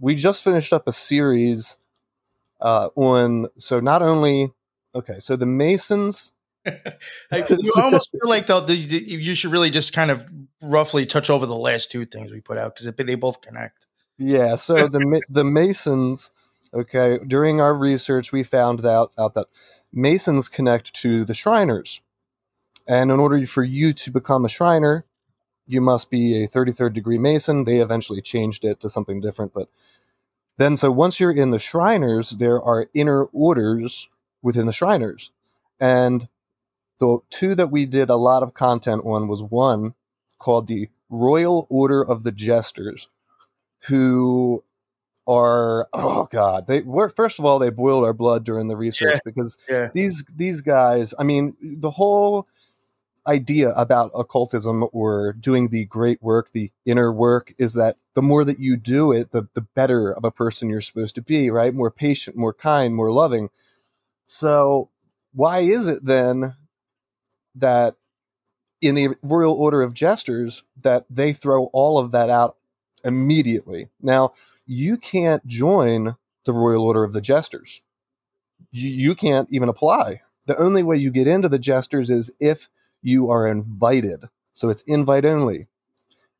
[0.00, 1.76] we just finished up a series
[2.60, 4.52] uh on so not only
[4.94, 6.32] okay so the Masons
[7.32, 10.26] you almost feel like though you should really just kind of
[10.62, 13.86] roughly touch over the last two things we put out because they both connect.
[14.18, 14.56] Yeah.
[14.56, 16.30] So the the Masons.
[16.74, 17.18] Okay.
[17.26, 19.46] During our research, we found out out that
[19.92, 22.02] Masons connect to the Shriners,
[22.86, 25.04] and in order for you to become a Shriner,
[25.68, 27.64] you must be a 33rd degree Mason.
[27.64, 29.68] They eventually changed it to something different, but
[30.56, 34.08] then so once you're in the Shriners, there are inner orders
[34.42, 35.30] within the Shriners,
[35.78, 36.28] and
[36.98, 39.94] the two that we did a lot of content on was one
[40.38, 43.08] called the Royal Order of the Jesters,
[43.86, 44.64] who
[45.28, 49.12] are oh god they were first of all they boiled our blood during the research
[49.14, 49.20] yeah.
[49.26, 49.90] because yeah.
[49.92, 52.48] these these guys i mean the whole
[53.28, 58.44] idea about occultism or doing the great work the inner work is that the more
[58.44, 61.74] that you do it the the better of a person you're supposed to be right
[61.74, 63.48] more patient more kind more loving
[64.26, 64.90] so
[65.32, 66.56] why is it then
[67.54, 67.96] that
[68.80, 72.56] in the Royal Order of Jesters that they throw all of that out
[73.04, 73.88] immediately.
[74.00, 74.32] Now,
[74.66, 77.82] you can't join the Royal Order of the Jesters.
[78.70, 80.22] You, you can't even apply.
[80.46, 82.68] The only way you get into the Jesters is if
[83.02, 84.28] you are invited.
[84.52, 85.68] So it's invite only.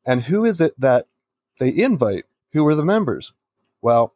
[0.05, 1.07] And who is it that
[1.59, 2.25] they invite?
[2.53, 3.33] Who are the members?
[3.81, 4.13] Well,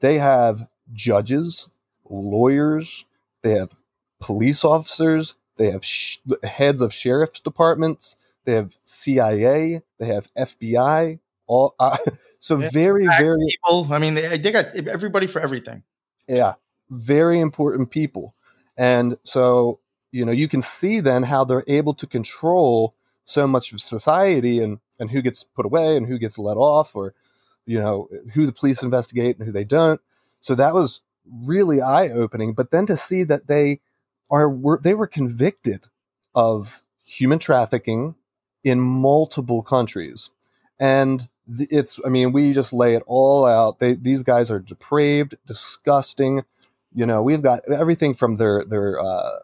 [0.00, 1.68] they have judges,
[2.08, 3.04] lawyers,
[3.42, 3.74] they have
[4.20, 8.16] police officers, they have sh- heads of sheriff's departments.
[8.44, 9.82] They have CIA.
[9.98, 11.18] They have FBI.
[11.46, 11.98] All uh,
[12.38, 13.92] so yeah, very very people.
[13.92, 15.82] I mean, they, they got everybody for everything.
[16.26, 16.54] Yeah,
[16.88, 18.34] very important people,
[18.76, 19.79] and so
[20.12, 22.94] you know you can see then how they're able to control
[23.24, 26.94] so much of society and and who gets put away and who gets let off
[26.96, 27.14] or
[27.66, 30.00] you know who the police investigate and who they don't
[30.40, 31.00] so that was
[31.46, 33.80] really eye opening but then to see that they
[34.30, 35.86] are were, they were convicted
[36.34, 38.14] of human trafficking
[38.62, 40.30] in multiple countries,
[40.78, 43.78] and it's I mean we just lay it all out.
[43.78, 46.44] They these guys are depraved, disgusting.
[46.94, 49.38] You know we've got everything from their their uh,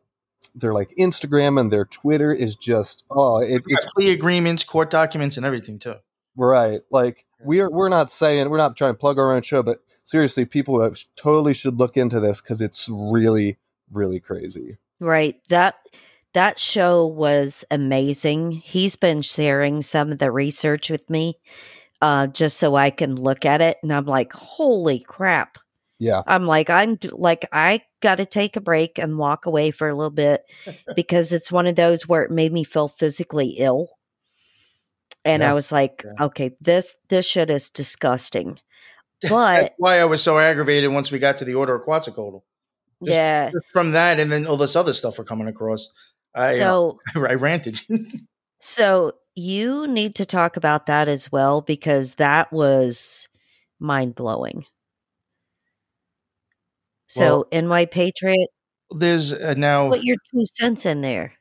[0.56, 5.36] their like Instagram and their Twitter is just oh it, it's plea agreements, court documents,
[5.36, 5.94] and everything too.
[6.36, 9.78] Right, like we're we're not saying we're not trying to plug our own show, but
[10.04, 13.58] seriously, people have, totally should look into this because it's really
[13.92, 14.78] really crazy.
[15.00, 15.36] Right.
[15.48, 15.76] That
[16.34, 18.52] that show was amazing.
[18.52, 21.38] He's been sharing some of the research with me
[22.02, 25.58] uh, just so I can look at it and I'm like, "Holy crap."
[25.98, 26.22] Yeah.
[26.26, 29.94] I'm like I'm like I got to take a break and walk away for a
[29.94, 30.42] little bit
[30.96, 33.88] because it's one of those where it made me feel physically ill.
[35.24, 35.50] And yeah.
[35.50, 36.26] I was like, yeah.
[36.26, 38.58] okay, this this shit is disgusting.
[39.30, 42.44] But That's why I was so aggravated once we got to the order of Quetzalcoatl.
[43.02, 43.50] Just, yeah.
[43.50, 45.88] Just from that, and then all this other stuff we're coming across.
[46.34, 47.80] I, so uh, I ranted.
[48.60, 53.26] so you need to talk about that as well because that was
[53.80, 54.66] mind blowing.
[57.06, 58.48] So well, NY Patriot.
[58.90, 59.90] There's uh, now.
[59.90, 61.34] Put your two cents in there.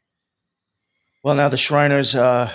[1.24, 2.52] Well, now the Shriners, uh,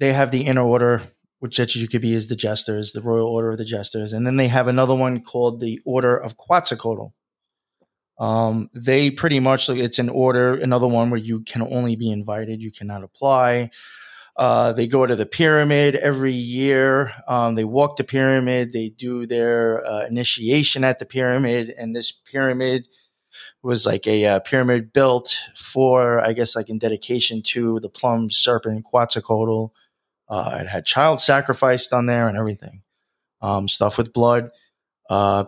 [0.00, 1.02] they have the inner order,
[1.38, 4.26] which that you could be is the Jesters, the Royal Order of the Jesters, and
[4.26, 7.14] then they have another one called the Order of Quetzalcoatl.
[8.18, 12.60] Um, they pretty much it's an order, another one where you can only be invited,
[12.60, 13.70] you cannot apply.
[14.38, 17.12] Uh, they go to the pyramid every year.
[17.26, 18.72] Um, they walk the pyramid.
[18.72, 22.86] They do their uh, initiation at the pyramid, and this pyramid
[23.64, 28.30] was like a uh, pyramid built for, I guess, like in dedication to the plum
[28.30, 29.72] serpent Quetzalcoatl.
[30.28, 32.82] Uh, it had child sacrificed on there and everything,
[33.42, 34.50] um, stuff with blood.
[35.10, 35.46] Uh,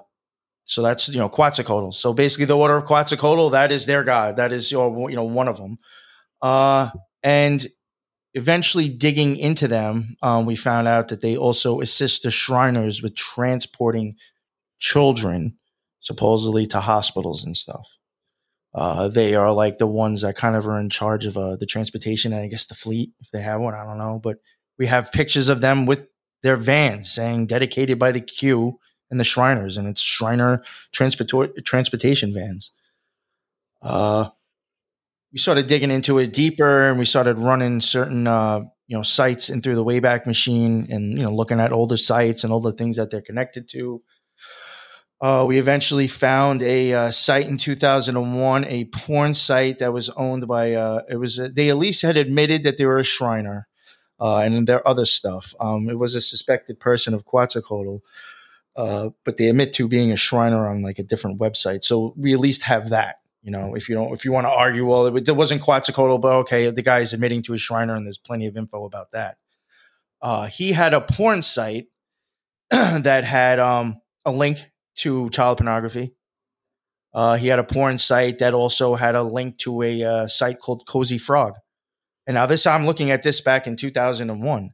[0.64, 1.92] so that's you know Quetzalcoatl.
[1.92, 4.36] So basically, the order of Quetzalcoatl that is their god.
[4.36, 5.78] That is you know one of them.
[7.22, 7.66] And
[8.34, 13.14] eventually, digging into them, um, we found out that they also assist the Shriners with
[13.14, 14.16] transporting
[14.78, 15.56] children,
[16.00, 17.86] supposedly to hospitals and stuff.
[18.72, 21.66] Uh, they are like the ones that kind of are in charge of uh, the
[21.66, 23.74] transportation and I guess the fleet, if they have one.
[23.74, 24.38] I don't know, but
[24.78, 26.06] we have pictures of them with
[26.42, 28.78] their vans saying dedicated by the Q
[29.10, 30.62] and the Shriners, and it's Shriner
[30.92, 32.70] transport transportation vans.
[33.82, 34.28] Uh,
[35.32, 39.48] we started digging into it deeper, and we started running certain uh, you know sites
[39.48, 42.72] and through the Wayback Machine, and you know looking at older sites and all the
[42.72, 44.02] things that they're connected to.
[45.20, 50.48] Uh, we eventually found a uh, site in 2001, a porn site that was owned
[50.48, 50.72] by.
[50.72, 53.68] Uh, it was they at least had admitted that they were a Shriner,
[54.18, 55.54] uh, and their other stuff.
[55.60, 58.00] Um, it was a suspected person of Quetzalcoatl,
[58.76, 61.84] uh, but they admit to being a Shriner on like a different website.
[61.84, 63.19] So we at least have that.
[63.42, 66.18] You know, if you don't, if you want to argue, well, it, it wasn't Quetzalcoatl,
[66.18, 69.12] but okay, the guy is admitting to a Shriner, and there's plenty of info about
[69.12, 69.38] that.
[70.20, 71.86] Uh, he had a porn site
[72.70, 76.12] that had um, a link to child pornography.
[77.12, 80.60] Uh, he had a porn site that also had a link to a uh, site
[80.60, 81.54] called Cozy Frog.
[82.26, 84.70] And now this, I'm looking at this back in 2001.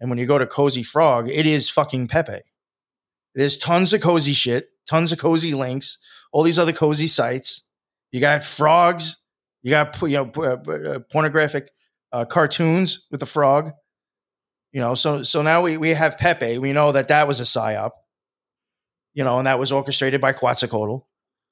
[0.00, 2.42] And when you go to Cozy Frog, it is fucking Pepe.
[3.34, 5.98] There's tons of cozy shit, tons of cozy links,
[6.32, 7.66] all these other cozy sites.
[8.12, 9.16] You got frogs.
[9.62, 11.70] You got you know uh, uh, pornographic
[12.12, 13.72] uh, cartoons with the frog.
[14.72, 16.58] You know, so so now we we have Pepe.
[16.58, 17.90] We know that that was a psyop
[19.14, 21.06] you know, and that was orchestrated by Quetzalcoatl,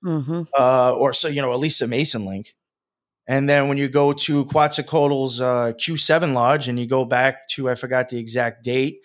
[0.04, 0.42] mm-hmm.
[0.56, 2.54] uh, or so you know, at least a Mason link.
[3.26, 7.68] And then when you go to Quetzalcoatl's uh, Q7 Lodge and you go back to
[7.68, 9.00] I forgot the exact date,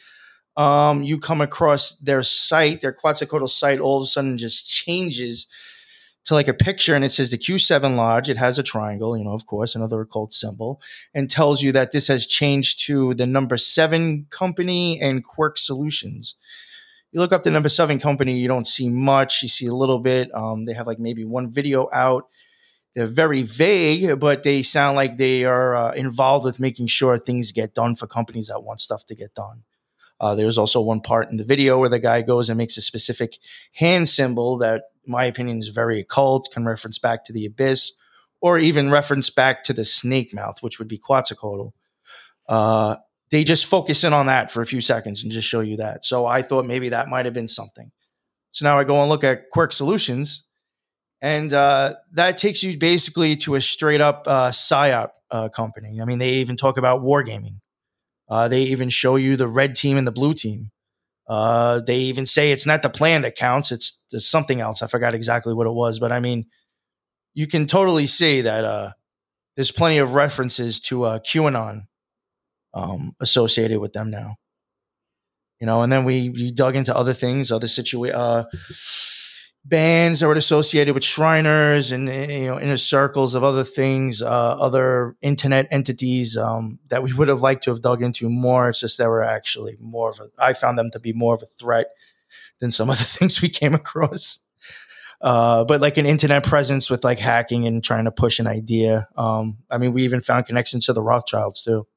[0.55, 5.47] um, you come across their site, their Quetzalcoatl site, all of a sudden just changes
[6.25, 8.29] to like a picture and it says the Q7 Lodge.
[8.29, 10.81] It has a triangle, you know, of course, another occult symbol,
[11.13, 16.35] and tells you that this has changed to the number seven company and Quirk Solutions
[17.13, 19.43] you look up the number seven company, you don't see much.
[19.43, 20.33] You see a little bit.
[20.33, 22.27] Um, they have like maybe one video out.
[22.95, 27.51] They're very vague, but they sound like they are uh, involved with making sure things
[27.51, 29.63] get done for companies that want stuff to get done.
[30.19, 32.81] Uh, there's also one part in the video where the guy goes and makes a
[32.81, 33.37] specific
[33.73, 37.93] hand symbol that, my opinion, is very occult, can reference back to the abyss,
[38.41, 41.69] or even reference back to the snake mouth, which would be Quetzalcoatl.
[42.47, 42.95] Uh,
[43.31, 46.05] they just focus in on that for a few seconds and just show you that.
[46.05, 47.91] So I thought maybe that might have been something.
[48.51, 50.43] So now I go and look at Quirk Solutions,
[51.21, 55.99] and uh, that takes you basically to a straight up uh, psyop uh, company.
[56.01, 57.61] I mean, they even talk about wargaming.
[58.29, 60.69] Uh, they even show you the red team and the blue team.
[61.27, 64.81] Uh, they even say it's not the plan that counts; it's, something else.
[64.81, 66.45] I forgot exactly what it was, but I mean,
[67.33, 68.91] you can totally see that uh,
[69.55, 71.81] there's plenty of references to uh, QAnon
[72.73, 74.35] um, associated with them now.
[75.59, 78.43] You know, and then we, we dug into other things, other situa- uh,
[79.65, 84.21] bands that were associated with Shriners and eh, you know inner circles of other things,
[84.21, 84.25] uh,
[84.59, 88.69] other internet entities um, that we would have liked to have dug into more.
[88.69, 90.25] It's just they were actually more of a.
[90.37, 91.87] I found them to be more of a threat
[92.59, 94.39] than some of the things we came across.
[95.21, 99.07] Uh, but like an internet presence with like hacking and trying to push an idea.
[99.15, 101.87] Um, I mean, we even found connections to the Rothschilds too.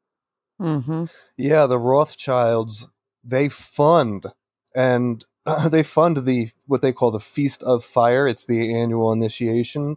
[0.60, 1.06] Mm-hmm.
[1.36, 2.86] Yeah, the Rothschilds
[3.24, 4.26] they fund
[4.76, 8.26] and uh, they fund the what they call the Feast of Fire.
[8.26, 9.96] It's the annual initiation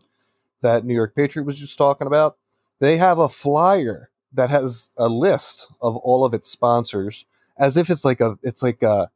[0.62, 2.38] that New York Patriot was just talking about.
[2.80, 7.26] They have a flyer that has a list of all of its sponsors,
[7.58, 9.10] as if it's like a it's like a,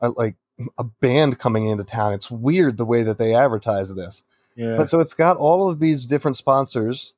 [0.00, 0.36] a like
[0.76, 2.12] a band coming into town.
[2.12, 4.24] It's weird the way that they advertise this.
[4.56, 4.76] Yeah.
[4.76, 7.14] But so it's got all of these different sponsors,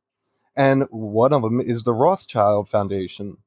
[0.54, 3.38] and one of them is the Rothschild Foundation.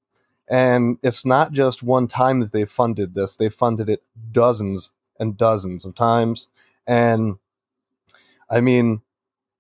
[0.49, 5.38] And it's not just one time that they've funded this, they've funded it dozens and
[5.38, 6.47] dozens of times.
[6.88, 7.36] And
[8.49, 9.01] I mean,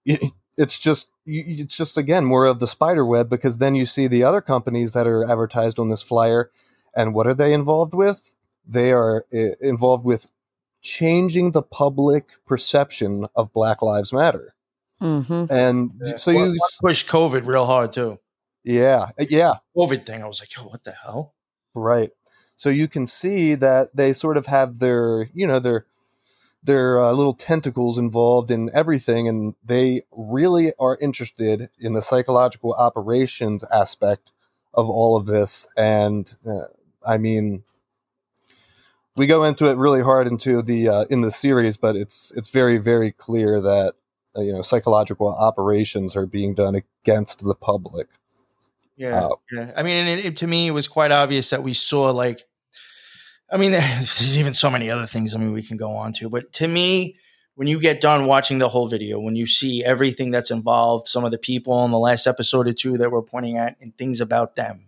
[0.05, 4.23] it's just it's just again more of the spider web because then you see the
[4.23, 6.51] other companies that are advertised on this flyer
[6.95, 8.35] and what are they involved with
[8.65, 9.25] they are
[9.61, 10.27] involved with
[10.81, 14.53] changing the public perception of black lives matter
[15.01, 15.45] mm-hmm.
[15.49, 16.15] and yeah.
[16.17, 18.19] so you push covid real hard too
[18.63, 19.55] yeah, uh, yeah.
[19.75, 20.23] COVID thing.
[20.23, 21.33] I was like, yo, what the hell?
[21.73, 22.11] Right.
[22.55, 25.85] So you can see that they sort of have their, you know, their
[26.63, 32.73] their uh, little tentacles involved in everything, and they really are interested in the psychological
[32.73, 34.31] operations aspect
[34.73, 35.67] of all of this.
[35.75, 36.67] And uh,
[37.05, 37.63] I mean,
[39.15, 42.49] we go into it really hard into the uh, in the series, but it's it's
[42.49, 43.95] very very clear that
[44.35, 48.07] uh, you know psychological operations are being done against the public.
[48.95, 49.71] Yeah, uh, yeah.
[49.75, 52.43] I mean, it, it, to me, it was quite obvious that we saw like,
[53.51, 55.33] I mean, there's even so many other things.
[55.33, 57.17] I mean, we can go on to, but to me,
[57.55, 61.23] when you get done watching the whole video, when you see everything that's involved, some
[61.23, 64.21] of the people in the last episode or two that we're pointing at, and things
[64.21, 64.87] about them,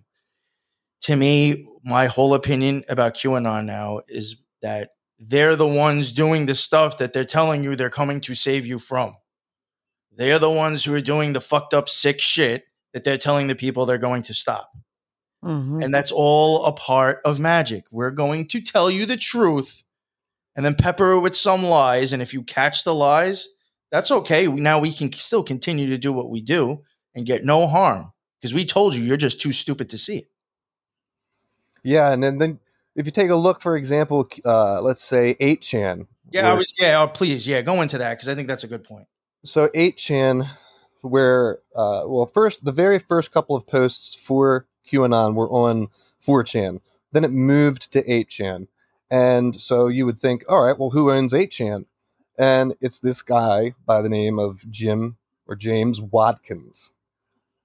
[1.02, 6.56] to me, my whole opinion about QAnon now is that they're the ones doing the
[6.56, 9.16] stuff that they're telling you they're coming to save you from.
[10.12, 12.66] They are the ones who are doing the fucked up sick shit
[12.96, 14.72] that they're telling the people they're going to stop.
[15.44, 15.82] Mm-hmm.
[15.82, 17.84] And that's all a part of magic.
[17.92, 19.84] We're going to tell you the truth
[20.56, 22.14] and then pepper it with some lies.
[22.14, 23.50] And if you catch the lies,
[23.92, 24.48] that's okay.
[24.48, 26.84] Now we can still continue to do what we do
[27.14, 30.28] and get no harm because we told you you're just too stupid to see it.
[31.84, 32.60] Yeah, and then, then
[32.96, 36.08] if you take a look, for example, uh, let's say 8chan.
[36.32, 36.74] Yeah, where, I was.
[36.80, 39.08] Yeah, oh, please, yeah, go into that because I think that's a good point.
[39.44, 40.50] So 8chan,
[41.06, 45.88] where uh, well, first the very first couple of posts for QAnon were on
[46.22, 46.82] 4chan.
[47.12, 48.68] Then it moved to 8chan,
[49.10, 51.86] and so you would think, all right, well, who owns 8chan?
[52.38, 56.92] And it's this guy by the name of Jim or James Watkins.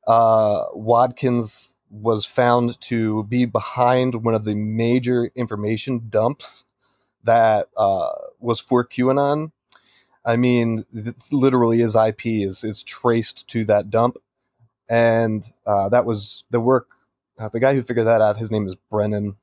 [0.07, 6.66] Uh, Watkins was found to be behind one of the major information dumps
[7.24, 9.51] that uh, was for QAnon.
[10.25, 10.85] I mean,
[11.33, 14.18] literally his IP is is traced to that dump,
[14.89, 16.89] and uh, that was the work.
[17.39, 19.37] Uh, the guy who figured that out, his name is Brennan.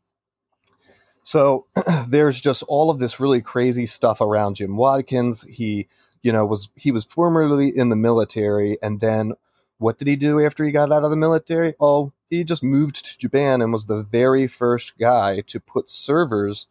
[1.23, 1.65] So
[2.07, 5.43] there's just all of this really crazy stuff around Jim Watkins.
[5.43, 5.87] He,
[6.21, 9.33] you know, was he was formerly in the military, and then
[9.79, 11.73] what did he do after he got out of the military?
[11.79, 16.67] Oh, he just moved to Japan and was the very first guy to put servers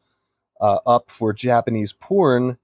[0.61, 2.59] uh, up for Japanese porn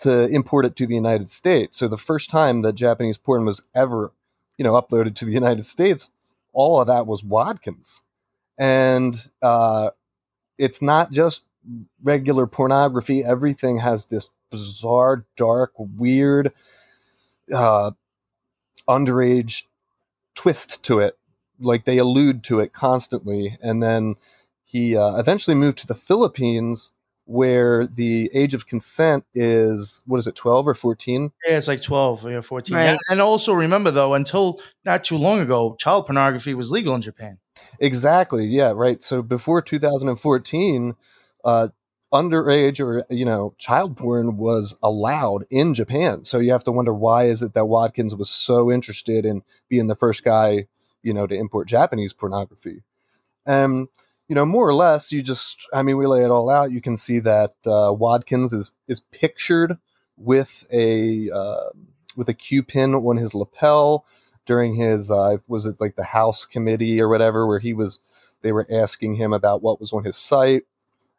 [0.00, 1.78] to import it to the United States.
[1.78, 4.12] So the first time that Japanese porn was ever,
[4.56, 6.10] you know, uploaded to the United States,
[6.52, 8.02] all of that was Watkins,
[8.56, 9.90] and uh,
[10.56, 11.44] it's not just
[12.02, 13.22] regular pornography.
[13.22, 16.52] Everything has this bizarre, dark, weird,
[17.54, 17.92] uh,
[18.88, 19.64] underage
[20.34, 21.18] twist to it.
[21.60, 23.58] Like they allude to it constantly.
[23.60, 24.16] And then
[24.64, 26.92] he uh, eventually moved to the Philippines
[27.28, 31.82] where the age of consent is what is it 12 or 14 yeah it's like
[31.82, 32.98] 12 or 14 right.
[33.10, 37.38] and also remember though until not too long ago child pornography was legal in japan
[37.78, 40.96] exactly yeah right so before 2014
[41.44, 41.68] uh,
[42.12, 46.24] underage or you know child porn was allowed in Japan.
[46.24, 49.88] So you have to wonder why is it that Watkins was so interested in being
[49.88, 50.66] the first guy,
[51.02, 52.82] you know, to import Japanese pornography.
[53.44, 53.88] And
[54.28, 56.72] you know, more or less, you just I mean, we lay it all out.
[56.72, 59.78] You can see that uh, Watkins is is pictured
[60.16, 61.70] with a uh,
[62.16, 64.06] with a Q pin on his lapel
[64.44, 68.00] during his uh, was it like the House committee or whatever, where he was
[68.42, 70.62] they were asking him about what was on his site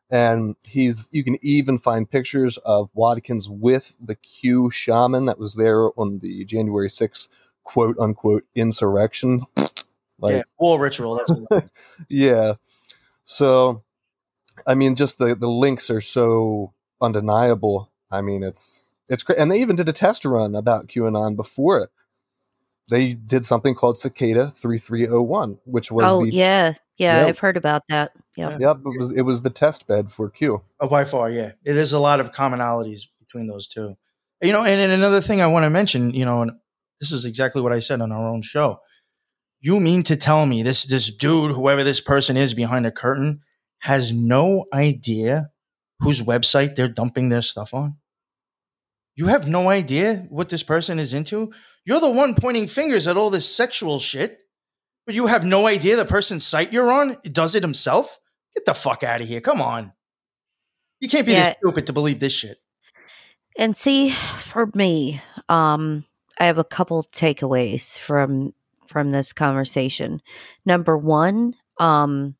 [0.09, 5.55] and he's you can even find pictures of Watkins with the Q shaman that was
[5.55, 7.29] there on the January 6th
[7.63, 9.41] quote unquote insurrection.
[10.19, 11.21] like yeah, war ritual.
[11.51, 11.69] That's
[12.09, 12.55] yeah.
[13.29, 13.83] So
[14.65, 17.91] I mean just the, the links are so undeniable.
[18.09, 19.37] I mean it's it's great.
[19.37, 21.89] And they even did a test run about QAnon before it.
[22.89, 26.73] They did something called Cicada 3301, which was oh, the yeah.
[26.97, 27.27] Yeah, yep.
[27.27, 28.11] I've heard about that.
[28.35, 28.59] Yep.
[28.59, 28.77] Yep.
[28.77, 30.63] It was it was the test bed for Q.
[30.79, 31.51] Oh, by far, yeah.
[31.63, 33.95] There's a lot of commonalities between those two.
[34.41, 36.51] You know, and, and another thing I want to mention, you know, and
[36.99, 38.79] this is exactly what I said on our own show.
[39.61, 43.41] You mean to tell me this this dude, whoever this person is behind the curtain,
[43.79, 45.51] has no idea
[45.99, 47.97] whose website they're dumping their stuff on?
[49.15, 51.51] You have no idea what this person is into?
[51.85, 54.39] You're the one pointing fingers at all this sexual shit
[55.09, 58.19] but you have no idea the person's site you're on does it himself?
[58.53, 59.41] Get the fuck out of here.
[59.41, 59.93] Come on.
[60.99, 61.45] You can't be yeah.
[61.45, 62.59] this stupid to believe this shit.
[63.57, 66.05] And see, for me, um,
[66.39, 68.53] I have a couple takeaways from
[68.89, 70.21] from this conversation.
[70.65, 72.35] Number one, um,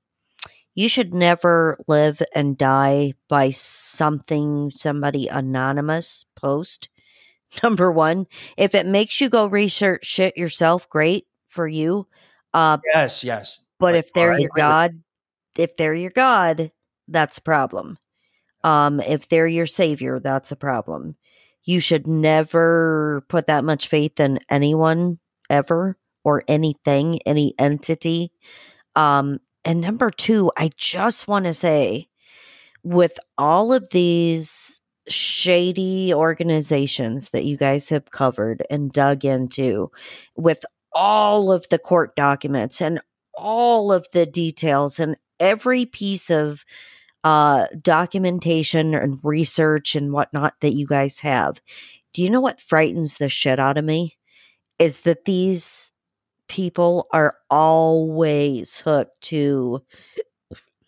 [0.73, 6.89] you should never live and die by something somebody anonymous post.
[7.63, 8.27] Number one,
[8.57, 12.07] if it makes you go research shit yourself, great for you.
[12.53, 13.65] Uh, yes, yes.
[13.79, 15.03] But if they're your God,
[15.57, 16.71] if they're your God,
[17.07, 17.97] that's a problem.
[18.63, 21.15] Um, if they're your savior, that's a problem.
[21.63, 25.19] You should never put that much faith in anyone
[25.49, 28.31] ever or anything, any entity.
[28.95, 32.07] Um, and number two, I just want to say
[32.83, 39.91] with all of these shady organizations that you guys have covered and dug into,
[40.35, 40.63] with
[40.93, 42.99] all of the court documents and
[43.33, 46.63] all of the details and every piece of
[47.23, 51.61] uh, documentation and research and whatnot that you guys have.
[52.13, 54.17] Do you know what frightens the shit out of me?
[54.77, 55.91] Is that these
[56.49, 59.81] people are always hooked to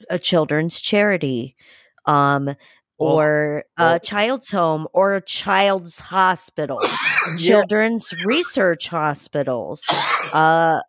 [0.10, 1.56] a children's charity,
[2.06, 2.54] um,
[2.98, 7.38] or a child's home or a child's hospital, yeah.
[7.38, 9.84] children's research hospitals.
[10.34, 10.82] Uh,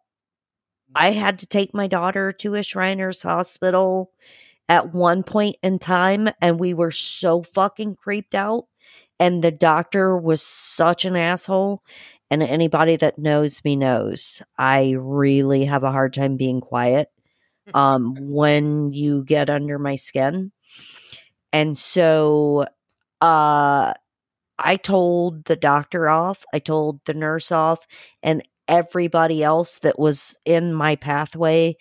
[0.95, 4.13] I had to take my daughter to a Shriners hospital
[4.69, 8.67] at one point in time, and we were so fucking creeped out.
[9.19, 11.83] And the doctor was such an asshole.
[12.33, 17.09] And anybody that knows me knows I really have a hard time being quiet
[17.75, 20.51] um, when you get under my skin.
[21.53, 22.65] And so
[23.21, 23.93] uh,
[24.59, 27.87] I told the doctor off, I told the nurse off,
[28.23, 31.77] and everybody else that was in my pathway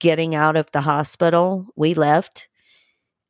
[0.00, 1.68] getting out of the hospital.
[1.76, 2.48] We left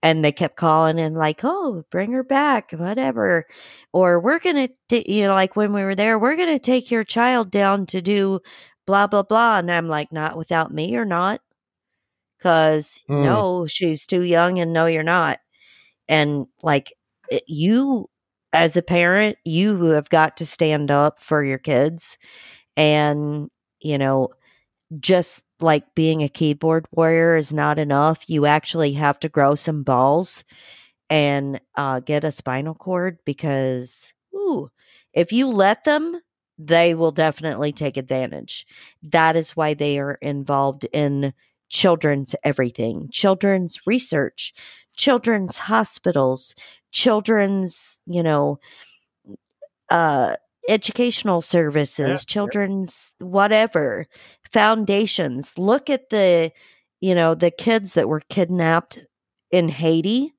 [0.05, 3.47] and they kept calling and like, oh, bring her back, whatever.
[3.91, 6.91] Or we're going to, you know, like when we were there, we're going to take
[6.91, 8.41] your child down to do
[8.87, 9.59] blah, blah, blah.
[9.59, 11.41] And I'm like, not without me or not.
[12.43, 13.25] Cause mm.
[13.25, 15.39] no, she's too young and no, you're not.
[16.07, 16.93] And like
[17.31, 18.11] it, you,
[18.53, 22.19] as a parent, you have got to stand up for your kids
[22.77, 23.49] and,
[23.81, 24.29] you know,
[25.01, 28.25] just like being a keyboard warrior is not enough.
[28.29, 30.45] You actually have to grow some balls
[31.11, 34.71] and uh, get a spinal cord because, ooh,
[35.13, 36.21] if you let them,
[36.59, 38.67] they will definitely take advantage.
[39.03, 41.35] That is why they are involved in
[41.69, 44.55] children's everything, children's research,
[44.97, 46.55] children's hospitals,
[46.93, 48.59] children's, you know,
[49.91, 50.35] uh,
[50.69, 54.07] educational services, yeah, children's whatever,
[54.55, 55.59] foundations.
[55.59, 56.53] Look at the,
[57.01, 59.01] you know, the kids that were kidnapped
[59.51, 60.33] in Haiti.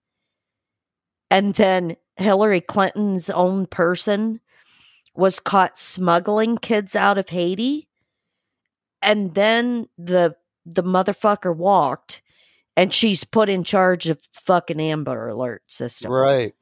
[1.29, 4.39] And then Hillary Clinton's own person
[5.13, 7.89] was caught smuggling kids out of Haiti.
[9.01, 12.21] And then the the motherfucker walked
[12.77, 16.09] and she's put in charge of fucking Amber Alert system.
[16.09, 16.55] Right.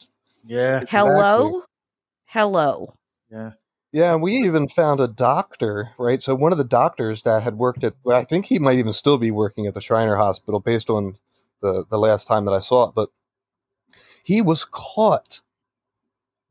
[0.43, 0.81] Yeah.
[0.89, 1.37] Hello?
[1.37, 1.61] Exactly.
[2.25, 2.97] Hello.
[3.31, 3.51] Yeah.
[3.93, 6.19] Yeah, and we even found a doctor, right?
[6.19, 8.91] So one of the doctors that had worked at, well, I think he might even
[8.91, 11.17] still be working at the Shriner Hospital based on
[11.61, 13.09] the, the last time that I saw it, but
[14.23, 15.41] he was caught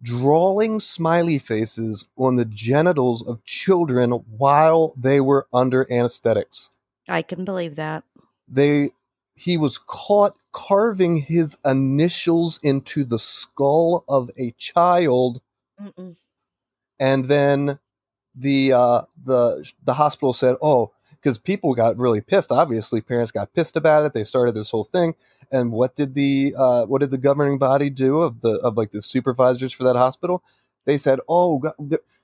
[0.01, 6.71] drawing smiley faces on the genitals of children while they were under anesthetics.
[7.09, 8.05] I can believe that.
[8.47, 8.93] They
[9.35, 15.41] he was caught carving his initials into the skull of a child
[15.81, 16.17] Mm-mm
[17.03, 17.81] and then
[18.37, 22.53] the uh, the the hospital said, "Oh, because people got really pissed.
[22.53, 24.13] Obviously, parents got pissed about it.
[24.13, 25.15] They started this whole thing.
[25.51, 28.93] And what did the uh, what did the governing body do of the of like
[28.93, 30.45] the supervisors for that hospital?
[30.85, 31.75] They said, "Oh, God,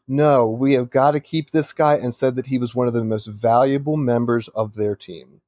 [0.07, 2.95] no, we have got to keep this guy," and said that he was one of
[2.95, 5.41] the most valuable members of their team.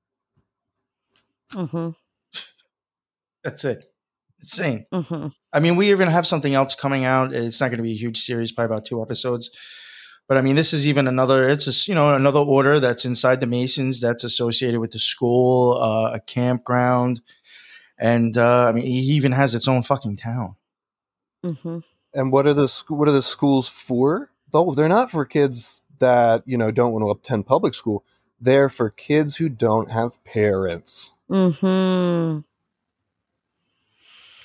[1.54, 1.90] Mm-hmm.
[3.44, 3.89] That's it
[4.40, 4.86] insane.
[4.92, 5.28] Mm-hmm.
[5.52, 7.32] I mean, we even have something else coming out.
[7.32, 9.50] It's not going to be a huge series, probably about two episodes.
[10.28, 11.48] But I mean, this is even another.
[11.48, 15.76] It's a you know another order that's inside the Masons that's associated with the school,
[15.80, 17.20] uh, a campground,
[17.98, 20.54] and uh, I mean, he even has its own fucking town.
[21.44, 21.78] Mm-hmm.
[22.14, 24.30] And what are the what are the schools for?
[24.52, 28.04] Though they're not for kids that you know don't want to attend public school.
[28.40, 31.12] They're for kids who don't have parents.
[31.28, 32.40] Hmm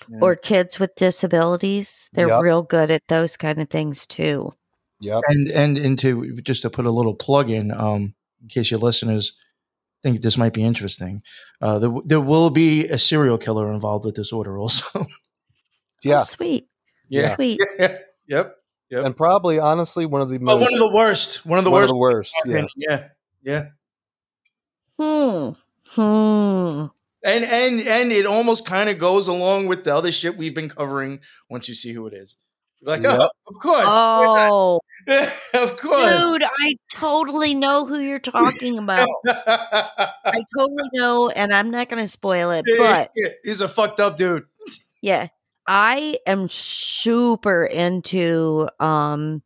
[0.09, 0.19] yeah.
[0.21, 2.09] or kids with disabilities.
[2.13, 2.41] They're yep.
[2.41, 4.53] real good at those kind of things too.
[4.99, 5.21] Yep.
[5.27, 9.33] And and into just to put a little plug in, um, in case your listeners
[10.03, 11.21] think this might be interesting,
[11.61, 15.07] uh, there, there will be a serial killer involved with this order also.
[16.03, 16.19] yeah.
[16.19, 16.67] Oh, sweet.
[17.09, 17.35] Yeah.
[17.35, 17.59] Sweet.
[17.79, 17.97] Yeah.
[18.27, 18.55] Yep.
[18.89, 19.05] Yep.
[19.05, 21.45] And probably, honestly, one of the most, oh, one of the worst.
[21.45, 21.83] One of the one worst.
[21.83, 22.33] Of the worst.
[22.43, 22.65] Yeah.
[22.75, 23.07] Yeah.
[23.43, 23.65] Yeah.
[24.97, 25.49] Hmm.
[25.89, 26.85] Hmm
[27.25, 30.69] and and and it almost kind of goes along with the other shit we've been
[30.69, 31.19] covering.
[31.49, 32.37] Once you see who it is,
[32.79, 33.19] You're like, yep.
[33.19, 34.79] oh, of course, oh,
[35.53, 39.09] of course, dude, I totally know who you're talking about.
[39.25, 43.11] I totally know, and I'm not going to spoil it, but
[43.43, 44.45] he's a fucked up dude.
[45.01, 45.27] Yeah,
[45.67, 49.41] I am super into um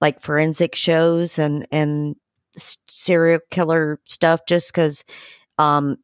[0.00, 2.14] like forensic shows and and
[2.56, 5.04] serial killer stuff just because
[5.58, 5.96] um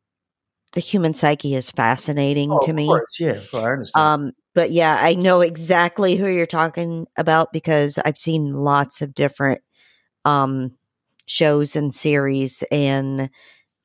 [0.72, 2.86] the human psyche is fascinating oh, to me.
[2.86, 3.20] Course.
[3.20, 4.04] Yeah, I understand.
[4.04, 9.14] Um, but yeah, I know exactly who you're talking about because I've seen lots of
[9.14, 9.62] different
[10.24, 10.72] um,
[11.26, 13.30] shows and series and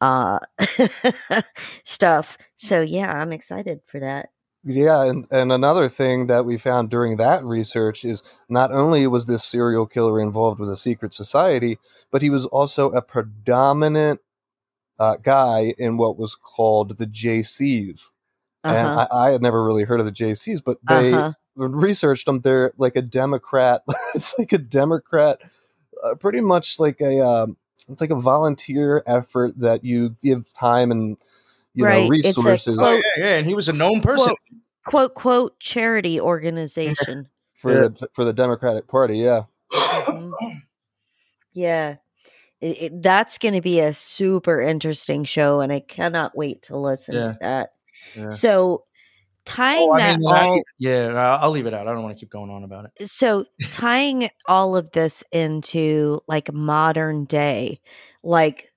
[0.02, 0.40] uh,
[1.84, 2.38] stuff.
[2.56, 4.30] So yeah, I'm excited for that.
[4.64, 9.26] Yeah, and, and another thing that we found during that research is not only was
[9.26, 11.78] this serial killer involved with a secret society,
[12.12, 14.20] but he was also a predominant
[15.00, 18.10] uh, guy in what was called the JCs.
[18.64, 18.76] uh-huh.
[18.76, 21.34] and I, I, had never really heard of the JCs, but they uh-huh.
[21.56, 22.42] researched them.
[22.42, 23.84] They're like a Democrat.
[24.16, 25.42] it's like a Democrat,
[26.04, 27.20] uh, pretty much like a.
[27.20, 27.58] Um,
[27.90, 31.16] it's like a volunteer effort that you give time and
[31.74, 32.04] you right.
[32.04, 32.78] know resources.
[32.78, 34.36] A, oh, yeah, yeah, and he was a known person.
[34.86, 37.88] Quote, quote, quote charity organization for yeah.
[37.88, 39.20] the for the Democratic Party.
[39.20, 39.44] Yeah.
[39.72, 40.32] Mm-hmm.
[41.54, 41.98] yeah.
[42.60, 46.78] It, it, that's going to be a super interesting show, and I cannot wait to
[46.78, 47.24] listen yeah.
[47.24, 47.70] to that.
[48.16, 48.30] Yeah.
[48.30, 48.84] So, oh,
[49.46, 51.88] tying oh, that mean, all, I, yeah, I'll leave it out.
[51.88, 53.08] I don't want to keep going on about it.
[53.08, 57.80] So, tying all of this into like modern day,
[58.24, 58.72] like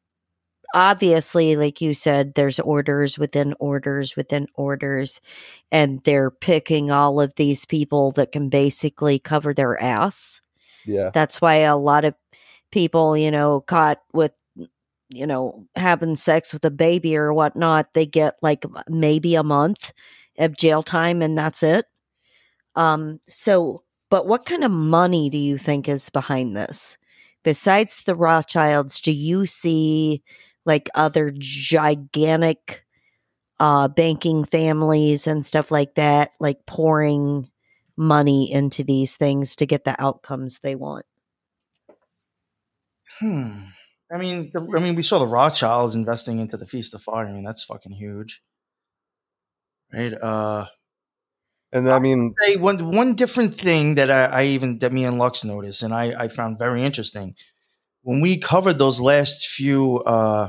[0.74, 5.20] obviously, like you said, there's orders within orders within orders,
[5.72, 10.40] and they're picking all of these people that can basically cover their ass.
[10.86, 11.10] Yeah.
[11.12, 12.14] That's why a lot of
[12.70, 14.32] people, you know, caught with,
[15.08, 19.92] you know, having sex with a baby or whatnot, they get like maybe a month
[20.38, 21.86] of jail time and that's it.
[22.76, 26.98] Um, so, but what kind of money do you think is behind this?
[27.44, 30.22] Besides the Rothschilds, do you see
[30.66, 32.84] like other gigantic
[33.60, 37.50] uh, banking families and stuff like that, like pouring
[37.96, 41.06] money into these things to get the outcomes they want?
[43.20, 43.66] Hmm.
[44.12, 47.26] I mean, the, I mean, we saw the Rothschilds investing into the Feast of Fire.
[47.26, 48.42] I mean, that's fucking huge,
[49.92, 50.12] right?
[50.12, 50.66] Uh,
[51.72, 55.44] and I mean, one one different thing that I, I even that me and Lux
[55.44, 57.36] noticed, and I, I found very interesting
[58.02, 60.48] when we covered those last few, uh,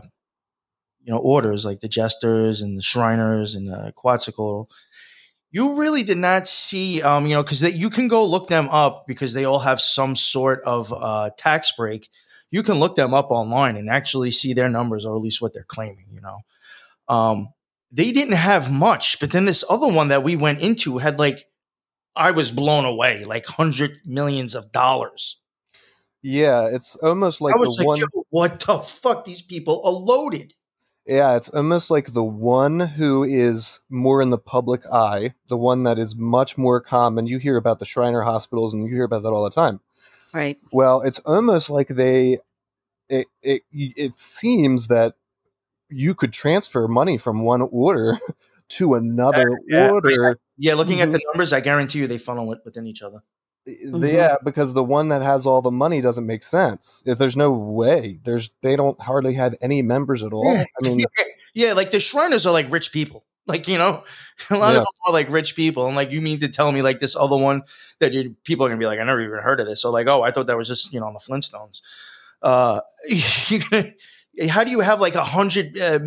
[1.03, 4.71] you know, orders like the Jesters and the Shriners and the Quetzalcoatl
[5.51, 9.05] you really did not see, um, you know, because you can go look them up
[9.05, 12.07] because they all have some sort of uh, tax break
[12.51, 15.53] you can look them up online and actually see their numbers, or at least what
[15.53, 16.05] they're claiming.
[16.13, 16.39] You know,
[17.07, 17.53] um,
[17.91, 21.45] they didn't have much, but then this other one that we went into had like,
[22.15, 25.37] I was blown away, like hundred millions of dollars.
[26.21, 28.23] Yeah, it's almost like the like, one.
[28.29, 29.25] what the fuck?
[29.25, 30.53] These people are loaded.
[31.07, 35.83] Yeah, it's almost like the one who is more in the public eye, the one
[35.83, 37.25] that is much more common.
[37.25, 39.79] You hear about the Shriner hospitals and you hear about that all the time.
[40.33, 40.57] Right.
[40.71, 42.39] Well, it's almost like they
[43.09, 45.15] it it it seems that
[45.89, 48.17] you could transfer money from one order
[48.69, 50.39] to another yeah, order.
[50.57, 51.03] Yeah, looking mm-hmm.
[51.03, 51.31] at the mm-hmm.
[51.33, 53.21] numbers, I guarantee you they funnel it within each other.
[53.67, 54.03] Mm-hmm.
[54.03, 57.03] Yeah, because the one that has all the money doesn't make sense.
[57.05, 60.51] If there's no way, there's they don't hardly have any members at all.
[60.51, 60.63] Yeah.
[60.63, 61.05] I mean,
[61.53, 63.25] yeah, like the Shriners are like rich people.
[63.51, 64.03] Like you know,
[64.49, 64.79] a lot yeah.
[64.79, 67.15] of them are like rich people, and like you mean to tell me like this
[67.15, 67.63] other one
[67.99, 69.81] that you, people are gonna be like, I never even heard of this.
[69.81, 71.81] So like, oh, I thought that was just you know on the Flintstones.
[72.41, 72.79] Uh,
[74.49, 75.99] how do you have like a hundred uh,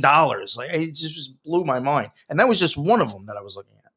[0.00, 0.56] dollars?
[0.58, 3.40] Like it just blew my mind, and that was just one of them that I
[3.40, 3.92] was looking at.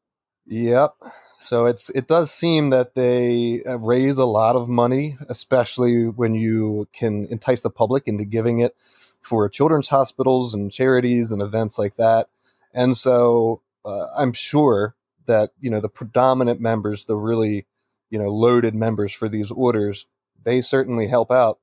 [0.46, 0.94] Yep.
[1.38, 6.34] So it's it does seem that they uh, raise a lot of money, especially when
[6.34, 8.74] you can entice the public into giving it
[9.20, 12.28] for children's hospitals and charities and events like that.
[12.74, 14.96] And so uh, I'm sure
[15.26, 17.66] that you know the predominant members, the really
[18.10, 20.06] you know loaded members for these orders,
[20.42, 21.60] they certainly help out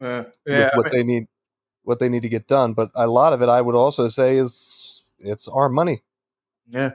[0.00, 1.26] uh, yeah, with what I mean, they need,
[1.82, 2.74] what they need to get done.
[2.74, 6.02] But a lot of it, I would also say, is it's our money.
[6.68, 6.92] Yeah.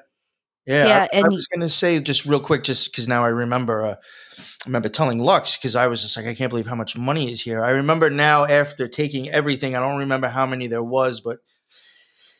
[0.65, 3.27] Yeah, yeah I, I was going to say just real quick, just because now I
[3.27, 3.95] remember, uh,
[4.39, 7.31] I remember telling Lux because I was just like, I can't believe how much money
[7.31, 7.63] is here.
[7.63, 11.37] I remember now after taking everything, I don't remember how many there was, but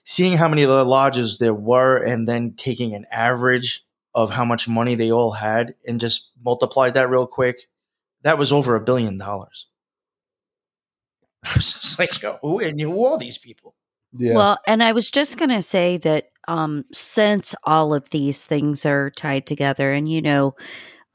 [0.06, 3.84] seeing how many of the lodges there were and then taking an average
[4.14, 7.62] of how much money they all had and just multiplied that real quick,
[8.22, 9.68] that was over a billion dollars.
[11.44, 13.76] I was just like, who and who all these people?
[14.14, 14.36] Yeah.
[14.36, 18.86] Well, and I was just going to say that um, since all of these things
[18.86, 20.56] are tied together, and you know,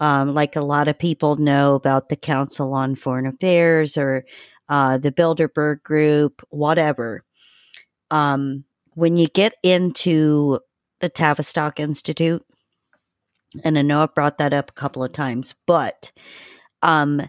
[0.00, 4.24] um, like a lot of people know about the Council on Foreign Affairs or
[4.68, 7.24] uh, the Bilderberg Group, whatever.
[8.10, 8.64] Um,
[9.00, 10.60] when you get into
[11.00, 12.44] the Tavistock Institute,
[13.64, 16.12] and I know I've brought that up a couple of times, but
[16.82, 17.22] um,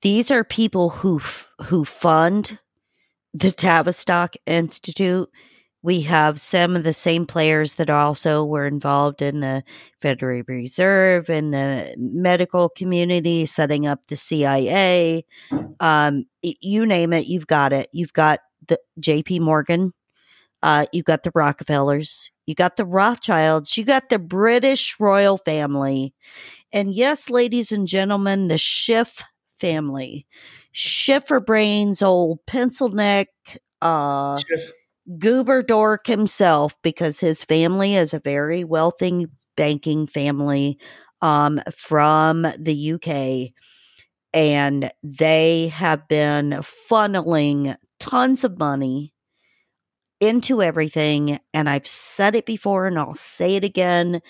[0.00, 2.58] these are people who f- who fund
[3.34, 5.28] the Tavistock Institute.
[5.82, 9.64] We have some of the same players that also were involved in the
[10.00, 15.26] Federal Reserve and the medical community, setting up the CIA.
[15.78, 17.88] Um, you name it, you've got it.
[17.92, 19.40] You've got the J.P.
[19.40, 19.92] Morgan,
[20.62, 26.14] uh, you got the Rockefellers, you got the Rothschilds, you got the British royal family.
[26.72, 29.22] And yes, ladies and gentlemen, the Schiff
[29.58, 30.26] family.
[30.74, 33.28] Schifferbrains, old pencil neck,
[33.80, 34.72] uh, Schiff.
[35.18, 40.78] goober dork himself because his family is a very wealthy banking family
[41.20, 43.52] um, from the UK.
[44.34, 46.60] And they have been
[46.90, 49.12] funneling tons of money
[50.22, 51.40] into everything.
[51.52, 54.20] And I've said it before and I'll say it again.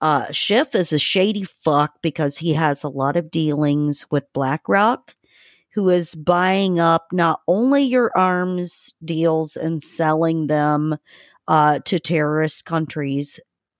[0.00, 5.14] Uh, Schiff is a shady fuck because he has a lot of dealings with BlackRock
[5.72, 10.96] who is buying up not only your arms deals and selling them
[11.46, 13.38] uh, to terrorist countries,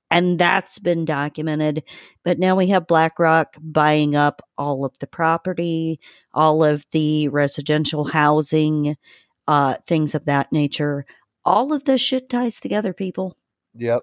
[0.08, 1.82] and that's been documented.
[2.24, 5.98] But now we have BlackRock buying up all of the property,
[6.32, 8.96] all of the residential housing,
[9.48, 11.06] uh, things of that nature.
[11.46, 13.36] All of this shit ties together, people.
[13.76, 14.02] Yep.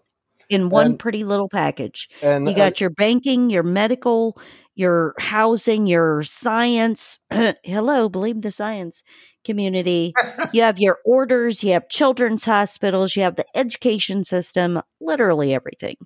[0.50, 2.10] In one and, pretty little package.
[2.22, 4.40] And you got uh, your banking, your medical,
[4.76, 7.20] your housing, your science.
[7.64, 9.04] Hello, believe the science
[9.44, 10.14] community.
[10.54, 15.98] you have your orders, you have children's hospitals, you have the education system, literally everything.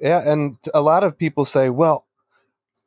[0.00, 2.06] Yeah, and a lot of people say, well,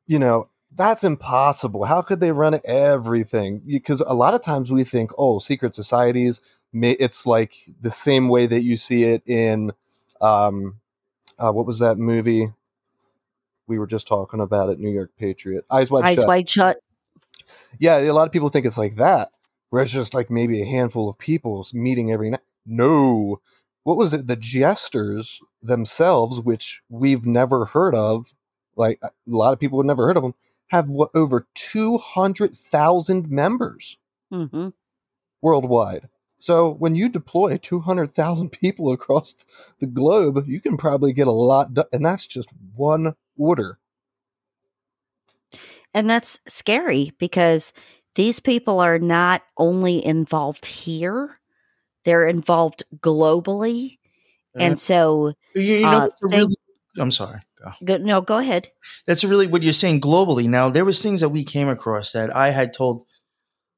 [0.06, 1.86] you know, that's impossible.
[1.86, 3.62] How could they run everything?
[3.66, 6.42] Because a lot of times we think, oh, secret societies,
[6.74, 9.72] it's like the same way that you see it in,
[10.22, 10.80] um,
[11.40, 12.52] uh, what was that movie?
[13.68, 15.66] we were just talking about it, New York Patriot.
[15.70, 16.28] Eyes wide Eyes shut.
[16.28, 16.78] wide shut.
[17.80, 19.30] Yeah, a lot of people think it's like that,
[19.70, 22.42] where it's just like maybe a handful of people meeting every night.
[22.66, 23.42] No.
[23.84, 24.28] What was it?
[24.28, 28.34] The jesters themselves, which we've never heard of,
[28.76, 30.36] like a lot of people have never heard of them,
[30.68, 33.98] have what, over 200,000 members
[34.32, 34.70] mm-hmm.
[35.42, 36.10] worldwide.
[36.38, 39.46] So when you deploy 200,000 people across
[39.80, 41.86] the globe, you can probably get a lot done.
[41.92, 43.80] And that's just one order.
[45.94, 47.74] And that's scary because
[48.16, 51.40] these people are not only involved here,
[52.04, 53.98] they're involved globally.
[54.56, 56.56] Uh, and so, you, you know, uh, they, really,
[57.00, 57.40] I'm sorry.
[57.84, 57.98] Go.
[57.98, 58.70] no, go ahead.
[59.08, 60.48] That's really what you're saying globally.
[60.48, 63.04] Now, there was things that we came across that I had told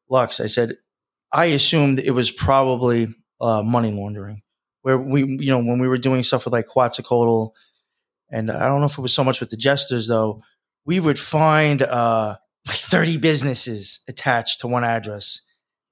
[0.09, 0.39] Lux.
[0.39, 0.77] I said,
[1.31, 3.07] I assumed it was probably
[3.39, 4.41] uh, money laundering,
[4.81, 7.53] where we, you know, when we were doing stuff with like Quetzalcoatl
[8.31, 10.43] and I don't know if it was so much with the jesters though.
[10.85, 12.35] We would find uh,
[12.67, 15.41] like 30 businesses attached to one address,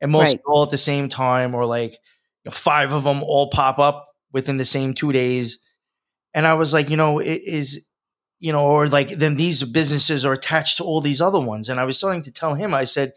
[0.02, 0.42] and most right.
[0.46, 4.08] all at the same time, or like you know, five of them all pop up
[4.32, 5.60] within the same two days.
[6.34, 7.86] And I was like, you know, it is,
[8.40, 11.70] you know, or like then these businesses are attached to all these other ones.
[11.70, 13.14] And I was starting to tell him, I said,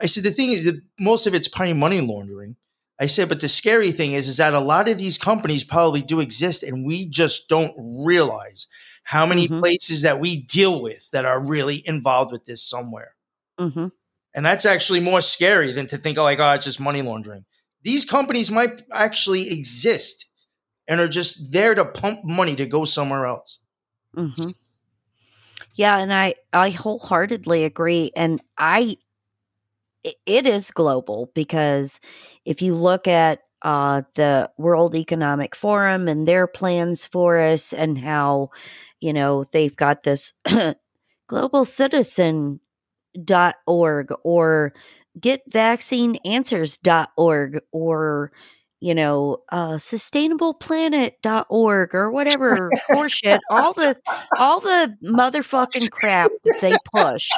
[0.00, 2.56] I said the thing is, that most of it's probably money laundering.
[2.98, 6.02] I said, but the scary thing is, is that a lot of these companies probably
[6.02, 8.66] do exist, and we just don't realize
[9.04, 9.60] how many mm-hmm.
[9.60, 13.14] places that we deal with that are really involved with this somewhere.
[13.60, 13.88] Mm-hmm.
[14.34, 17.44] And that's actually more scary than to think, oh, like, oh, it's just money laundering.
[17.82, 20.26] These companies might actually exist
[20.88, 23.60] and are just there to pump money to go somewhere else.
[24.16, 24.50] Mm-hmm.
[25.74, 28.96] Yeah, and I I wholeheartedly agree, and I
[30.26, 31.98] it is global because
[32.44, 37.98] if you look at uh, the World Economic Forum and their plans for us and
[37.98, 38.50] how,
[39.00, 40.32] you know, they've got this
[41.28, 42.60] global citizen
[43.24, 44.72] dot org or
[45.18, 48.30] getvaccineanswers.org or
[48.80, 53.96] you know uh sustainableplanet.org or whatever horseshit all the
[54.36, 57.30] all the motherfucking crap that they push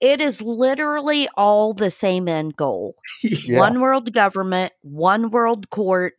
[0.00, 3.58] it is literally all the same end goal yeah.
[3.58, 6.14] one world government, one world court,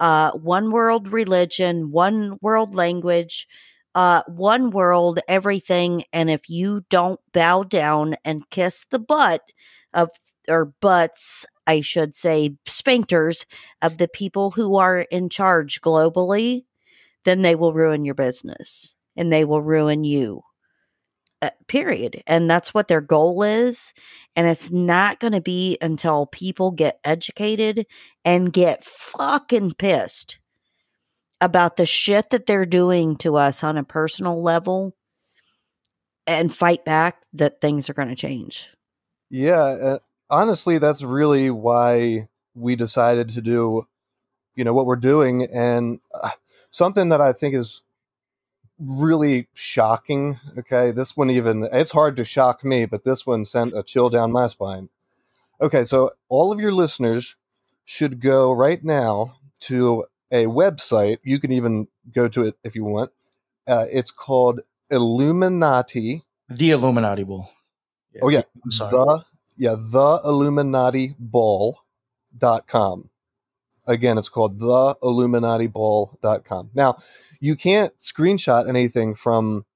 [0.00, 3.46] uh, one world religion, one world language,
[3.94, 6.04] uh, one world everything.
[6.12, 9.42] And if you don't bow down and kiss the butt
[9.94, 10.10] of,
[10.48, 13.44] or butts, I should say, sphincters
[13.80, 16.64] of the people who are in charge globally,
[17.24, 20.42] then they will ruin your business and they will ruin you.
[21.42, 22.22] Uh, period.
[22.24, 23.92] And that's what their goal is.
[24.36, 27.84] And it's not going to be until people get educated
[28.24, 30.38] and get fucking pissed
[31.40, 34.94] about the shit that they're doing to us on a personal level
[36.28, 38.72] and fight back that things are going to change.
[39.28, 39.64] Yeah.
[39.64, 39.98] Uh,
[40.30, 43.88] honestly, that's really why we decided to do,
[44.54, 45.42] you know, what we're doing.
[45.42, 46.30] And uh,
[46.70, 47.82] something that I think is
[48.84, 50.38] really shocking.
[50.58, 54.08] Okay, this one even it's hard to shock me, but this one sent a chill
[54.10, 54.88] down my spine.
[55.60, 57.36] Okay, so all of your listeners
[57.84, 61.18] should go right now to a website.
[61.22, 63.10] You can even go to it if you want.
[63.66, 64.60] Uh, it's called
[64.90, 66.24] Illuminati.
[66.48, 67.50] The Illuminati Ball.
[68.12, 69.24] Yeah, oh yeah, the
[69.56, 71.78] yeah the Illuminati Ball
[72.36, 73.10] dot com.
[73.86, 76.70] again, it's called theilluminatiball.com.
[76.74, 76.96] Now,
[77.42, 79.66] you can't screenshot anything from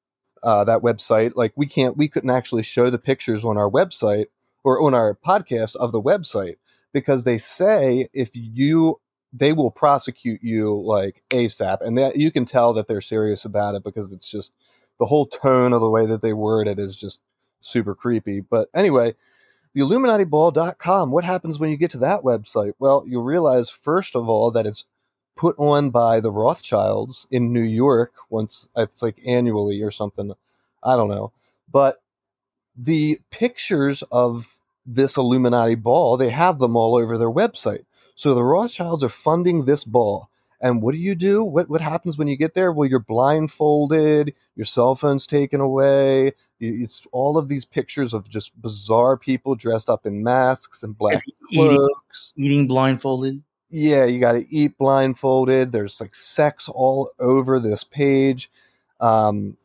[0.44, 1.32] uh, that website.
[1.34, 4.26] Like we can't, we couldn't actually show the pictures on our website
[4.62, 6.58] or on our podcast of the website
[6.92, 9.00] because they say if you
[9.32, 13.74] they will prosecute you like ASAP, and that you can tell that they're serious about
[13.74, 14.52] it because it's just
[15.00, 17.20] the whole tone of the way that they word it is just
[17.60, 18.40] super creepy.
[18.40, 19.14] But anyway,
[19.74, 21.10] the IlluminatiBall.com.
[21.10, 22.74] What happens when you get to that website?
[22.78, 24.84] Well, you'll realize first of all that it's
[25.37, 30.32] put on by the Rothschilds in New York once it's like annually or something.
[30.82, 31.32] I don't know,
[31.70, 32.03] but
[32.76, 37.84] the pictures of this Illuminati ball, they have them all over their website.
[38.14, 40.30] So the Rothschilds are funding this ball.
[40.61, 41.45] And what do you do?
[41.45, 42.72] What what happens when you get there?
[42.72, 46.32] Well, you're blindfolded, your cell phone's taken away.
[46.59, 51.22] It's all of these pictures of just bizarre people dressed up in masks and black
[51.53, 53.43] cloaks, eating, eating blindfolded.
[53.68, 55.72] Yeah, you got to eat blindfolded.
[55.72, 58.50] There's like sex all over this page.
[59.00, 59.56] Um,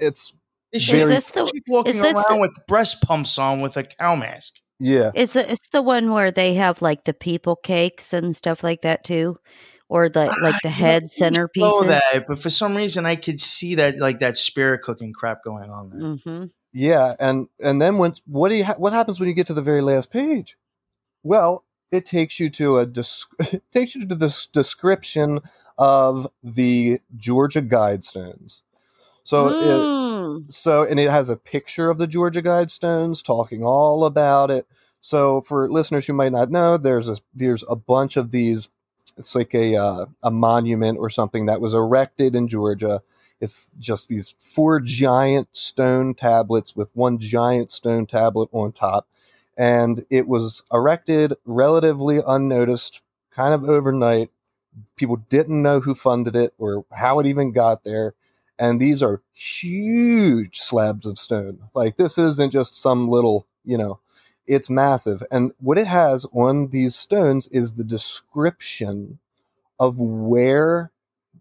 [0.00, 0.34] it's
[0.72, 3.84] is very, this the, walking is this around the, with breast pumps on with a
[3.84, 4.54] cow mask.
[4.78, 5.10] Yeah.
[5.14, 8.82] Is it it's the one where they have like the people cakes and stuff like
[8.82, 9.38] that too?
[9.88, 11.86] Or the like the head centerpieces?
[11.86, 15.70] That, but for some reason I could see that like that spirit cooking crap going
[15.70, 16.00] on there.
[16.00, 16.44] Mm-hmm.
[16.72, 19.54] Yeah, and and then when what do you ha- what happens when you get to
[19.54, 20.56] the very last page?
[21.22, 21.64] Well,
[21.94, 22.86] it takes you to a
[23.72, 25.40] takes you to this description
[25.78, 28.62] of the Georgia Guidestones.
[29.22, 30.48] So mm.
[30.48, 34.66] it, so and it has a picture of the Georgia Guidestones talking all about it.
[35.00, 38.68] So for listeners who might not know, there's a there's a bunch of these.
[39.16, 43.02] It's like a uh, a monument or something that was erected in Georgia.
[43.40, 49.06] It's just these four giant stone tablets with one giant stone tablet on top,
[49.56, 53.00] and it was erected relatively unnoticed,
[53.30, 54.30] kind of overnight.
[54.96, 58.14] People didn't know who funded it or how it even got there
[58.58, 61.58] and these are huge slabs of stone.
[61.74, 64.00] Like this isn't just some little, you know,
[64.46, 65.22] it's massive.
[65.30, 69.18] And what it has on these stones is the description
[69.80, 70.92] of where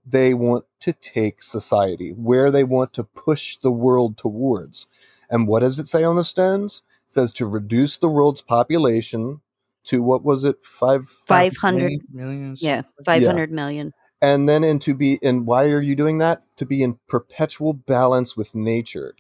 [0.06, 4.88] they want to take society, where they want to push the world towards.
[5.30, 6.82] And what does it say on the stones?
[7.14, 9.42] It says to reduce the world's population
[9.86, 10.64] to what was it?
[10.64, 12.56] Five five hundred million.
[12.58, 13.56] Yeah, five hundred yeah.
[13.56, 13.94] million
[14.24, 17.74] and then and to be and why are you doing that to be in perpetual
[17.74, 19.14] balance with nature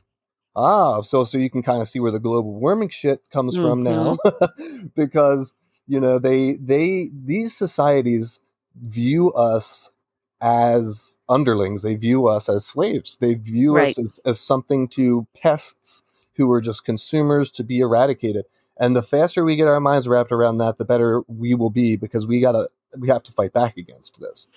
[0.55, 3.67] ah so so you can kind of see where the global warming shit comes mm-hmm.
[3.67, 4.17] from now
[4.95, 8.39] because you know they they these societies
[8.81, 9.91] view us
[10.39, 13.89] as underlings they view us as slaves they view right.
[13.89, 16.03] us as, as something to pests
[16.35, 18.45] who are just consumers to be eradicated
[18.77, 21.95] and the faster we get our minds wrapped around that the better we will be
[21.95, 24.47] because we gotta we have to fight back against this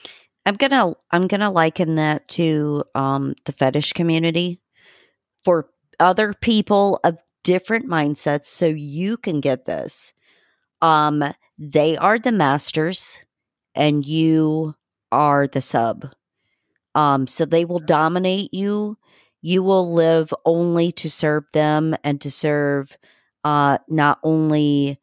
[0.46, 4.60] I'm gonna I'm gonna liken that to um, the fetish community
[5.44, 5.68] for
[5.98, 10.12] other people of different mindsets, so you can get this.
[10.80, 11.24] Um,
[11.58, 13.22] they are the masters,
[13.74, 14.76] and you
[15.10, 16.12] are the sub.
[16.94, 18.98] Um, so they will dominate you.
[19.46, 22.96] You will live only to serve them and to serve,
[23.44, 24.98] uh, not only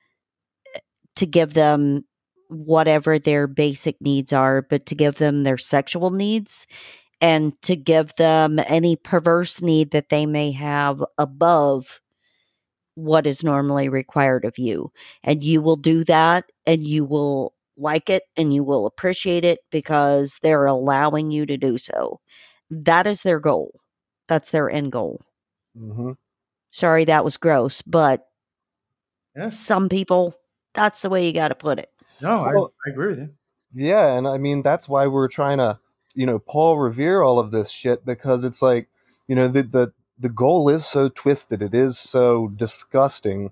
[0.75, 0.79] eh,
[1.17, 2.05] to give them
[2.49, 6.67] whatever their basic needs are, but to give them their sexual needs
[7.21, 12.01] and to give them any perverse need that they may have above
[12.95, 14.91] what is normally required of you.
[15.23, 19.59] And you will do that and you will like it and you will appreciate it
[19.71, 22.19] because they're allowing you to do so.
[22.69, 23.71] That is their goal.
[24.27, 25.21] That's their end goal.
[25.77, 26.11] Mm-hmm.
[26.69, 28.27] Sorry, that was gross, but
[29.35, 29.49] yeah.
[29.49, 30.35] some people,
[30.73, 31.89] that's the way you got to put it.
[32.21, 33.29] No, well, I, I agree with you.
[33.73, 35.79] Yeah, and I mean that's why we're trying to,
[36.13, 38.87] you know, Paul revere all of this shit because it's like,
[39.27, 43.51] you know, the the the goal is so twisted, it is so disgusting,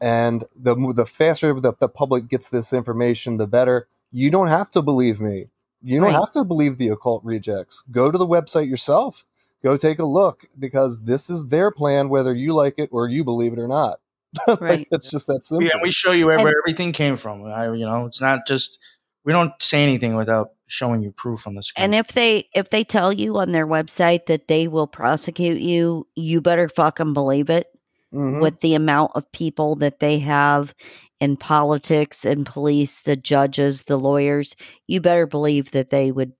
[0.00, 3.88] and the the faster the, the public gets this information, the better.
[4.12, 5.46] You don't have to believe me.
[5.82, 6.20] You don't right.
[6.20, 7.82] have to believe the occult rejects.
[7.90, 9.24] Go to the website yourself.
[9.66, 13.24] Go take a look because this is their plan, whether you like it or you
[13.24, 13.98] believe it or not.
[14.60, 14.86] Right.
[14.92, 15.66] it's just that simple.
[15.66, 17.44] Yeah, we show you where, and, where everything came from.
[17.44, 18.78] I, you know, it's not just
[19.24, 21.82] we don't say anything without showing you proof on the screen.
[21.82, 26.06] And if they if they tell you on their website that they will prosecute you,
[26.14, 27.66] you better fucking believe it.
[28.14, 28.38] Mm-hmm.
[28.38, 30.76] With the amount of people that they have
[31.18, 34.54] in politics and police, the judges, the lawyers,
[34.86, 36.34] you better believe that they would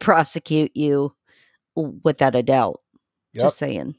[0.00, 1.14] prosecute you
[1.74, 2.80] without a doubt.
[3.32, 3.42] Yep.
[3.42, 3.96] Just saying.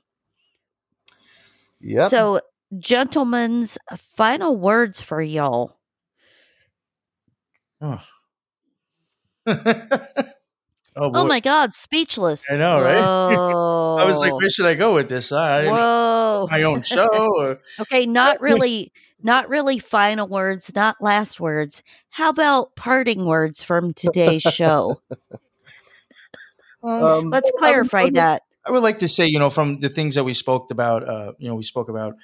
[1.80, 2.08] Yeah.
[2.08, 2.42] So
[2.78, 5.78] gentlemen's final words for y'all.
[10.98, 11.08] Oh.
[11.08, 12.46] oh, oh, my God, speechless.
[12.52, 12.98] I know, right?
[14.02, 15.32] I was like, where should I go with this?
[15.32, 16.48] I Whoa.
[16.52, 17.08] my own show.
[17.10, 17.60] Or...
[17.80, 18.92] okay, not really,
[19.24, 21.82] not really final words, not last words.
[22.10, 25.02] How about parting words from today's show?
[26.84, 28.44] Um, Let's clarify that.
[28.66, 31.34] I would like to say, you know, from the things that we spoke about, uh,
[31.40, 32.16] you know, we spoke about,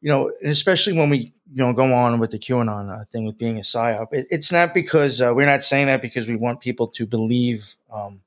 [0.00, 3.38] you know, especially when we, you know, go on with the QAnon uh, thing with
[3.38, 4.08] being a psyop.
[4.12, 7.74] It, it's not because uh, we're not saying that because we want people to believe
[7.92, 8.22] um,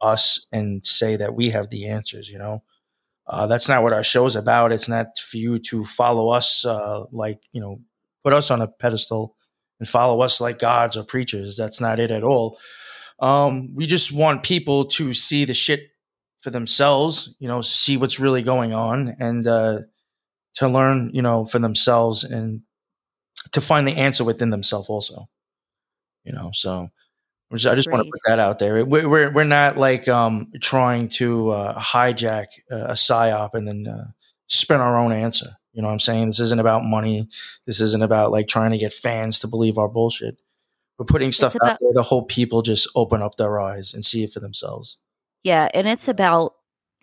[0.00, 2.28] us and say that we have the answers.
[2.28, 2.62] You know,
[3.26, 4.72] uh, that's not what our show's about.
[4.72, 7.80] It's not for you to follow us, uh, like you know,
[8.24, 9.36] put us on a pedestal
[9.78, 11.56] and follow us like gods or preachers.
[11.56, 12.58] That's not it at all.
[13.20, 15.88] Um, we just want people to see the shit
[16.38, 19.80] for themselves, you know, see what's really going on and uh,
[20.54, 22.62] to learn, you know, for themselves and
[23.52, 25.28] to find the answer within themselves also.
[26.24, 26.90] You know, so
[27.50, 28.84] I just want to put that out there.
[28.84, 34.08] We're we're, we're not like um, trying to uh, hijack a psyop and then uh,
[34.48, 35.56] spin our own answer.
[35.72, 36.26] You know what I'm saying?
[36.26, 37.28] This isn't about money.
[37.66, 40.36] This isn't about like trying to get fans to believe our bullshit.
[40.98, 44.04] We're putting stuff about- out there to hope people just open up their eyes and
[44.04, 44.98] see it for themselves.
[45.44, 46.54] Yeah, and it's about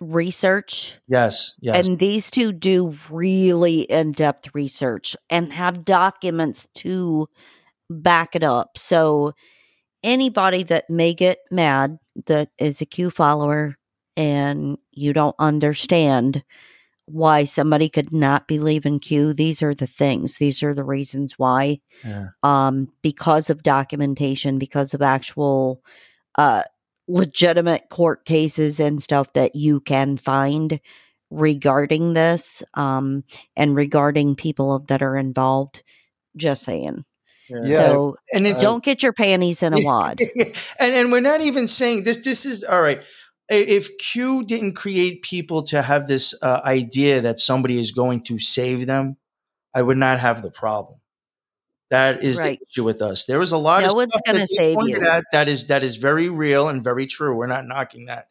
[0.02, 0.98] research.
[1.08, 1.88] Yes, yes.
[1.88, 7.28] And these two do really in depth research and have documents to
[7.90, 8.78] back it up.
[8.78, 9.34] So
[10.04, 13.78] anybody that may get mad that is a Q follower
[14.18, 16.44] and you don't understand
[17.06, 20.38] why somebody could not believe in Q, these are the things.
[20.38, 21.80] These are the reasons why.
[22.04, 22.30] Yeah.
[22.42, 25.82] Um, because of documentation, because of actual
[26.38, 26.64] uh
[27.08, 30.80] legitimate court cases and stuff that you can find
[31.30, 33.24] regarding this um,
[33.56, 35.84] and regarding people that are involved.
[36.36, 37.06] Just saying.
[37.50, 37.70] Yeah.
[37.70, 40.20] So and it's, don't get your panties in a wad.
[40.80, 42.18] and and we're not even saying this.
[42.18, 43.02] This is all right.
[43.48, 48.40] If Q didn't create people to have this uh, idea that somebody is going to
[48.40, 49.18] save them,
[49.74, 51.00] I would not have the problem.
[51.92, 52.58] That is right.
[52.58, 53.26] the issue with us.
[53.26, 55.00] There is a lot no of one's going to save you.
[55.06, 57.36] At that is that is very real and very true.
[57.36, 58.30] We're not knocking that.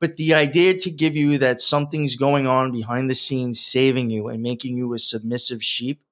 [0.00, 4.28] But the idea to give you that something's going on behind the scenes saving you
[4.28, 6.02] and making you a submissive sheep.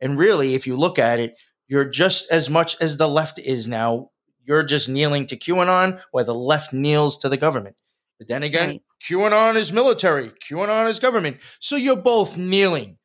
[0.00, 1.36] And really, if you look at it,
[1.68, 4.10] you're just as much as the left is now.
[4.44, 7.76] You're just kneeling to QAnon, where the left kneels to the government.
[8.18, 8.82] But then again, right.
[9.02, 11.38] QAnon is military, QAnon is government.
[11.60, 12.98] So you're both kneeling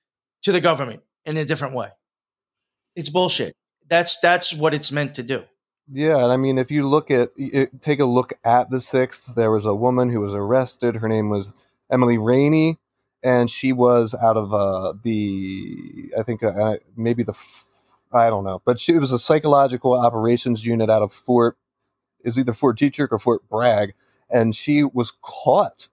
[0.44, 1.90] to the government in a different way.
[2.96, 3.56] It's bullshit.
[3.88, 5.44] That's that's what it's meant to do.
[5.92, 7.32] Yeah, and I mean, if you look at
[7.82, 10.98] take a look at the sixth, there was a woman who was arrested.
[10.98, 11.54] Her name was
[11.92, 12.78] Emily Rainey,
[13.24, 17.34] and she was out of uh, the I think uh, maybe the
[18.12, 21.58] I don't know, but she was a psychological operations unit out of Fort
[22.24, 23.94] is either Fort Detrick or Fort Bragg,
[24.30, 25.90] and she was caught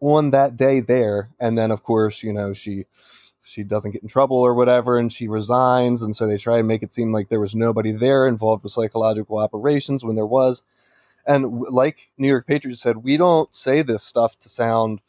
[0.00, 2.86] on that day there, and then of course you know she
[3.44, 6.02] she doesn't get in trouble or whatever and she resigns.
[6.02, 8.72] And so they try and make it seem like there was nobody there involved with
[8.72, 10.62] psychological operations when there was.
[11.26, 15.00] And like new york patriots said we don't say this stuff to sound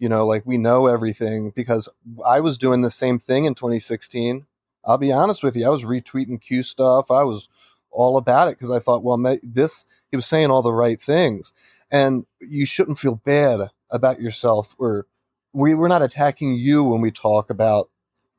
[0.00, 1.88] you know like we know everything because
[2.26, 4.44] i was doing the same thing in 2016
[4.84, 7.12] i'll be honest with you i was retweeting q stuff.
[7.12, 7.48] I was
[7.92, 11.52] all about it because i thought well this he was saying all the right things
[11.92, 15.06] and you shouldn't feel bad about yourself or
[15.52, 17.90] we we're not attacking you when we talk about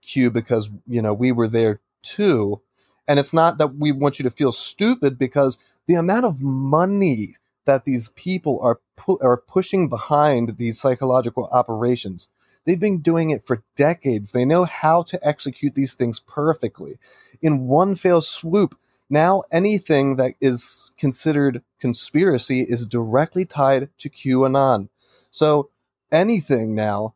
[0.01, 2.62] Q because you know we were there too,
[3.08, 5.58] and it's not that we want you to feel stupid because
[5.88, 7.36] the amount of money
[7.66, 12.30] that these people are pu- are pushing behind these psychological operations.
[12.66, 14.32] They've been doing it for decades.
[14.32, 16.97] They know how to execute these things perfectly.
[17.42, 18.78] In one fell swoop,
[19.14, 24.90] now anything that is considered conspiracy is directly tied to QAnon.
[25.30, 25.70] So
[26.12, 27.14] anything now,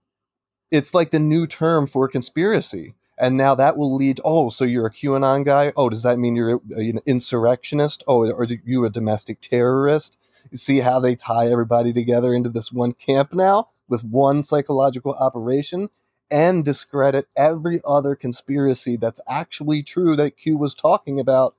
[0.70, 2.94] it's like the new term for conspiracy.
[3.18, 4.20] And now that will lead.
[4.24, 5.74] Oh, so you're a QAnon guy?
[5.76, 8.04] Oh, does that mean you're an insurrectionist?
[8.08, 10.20] Oh, are you a domestic terrorist?
[10.54, 15.90] See how they tie everybody together into this one camp now with one psychological operation
[16.30, 21.56] and discredit every other conspiracy that's actually true that Q was talking about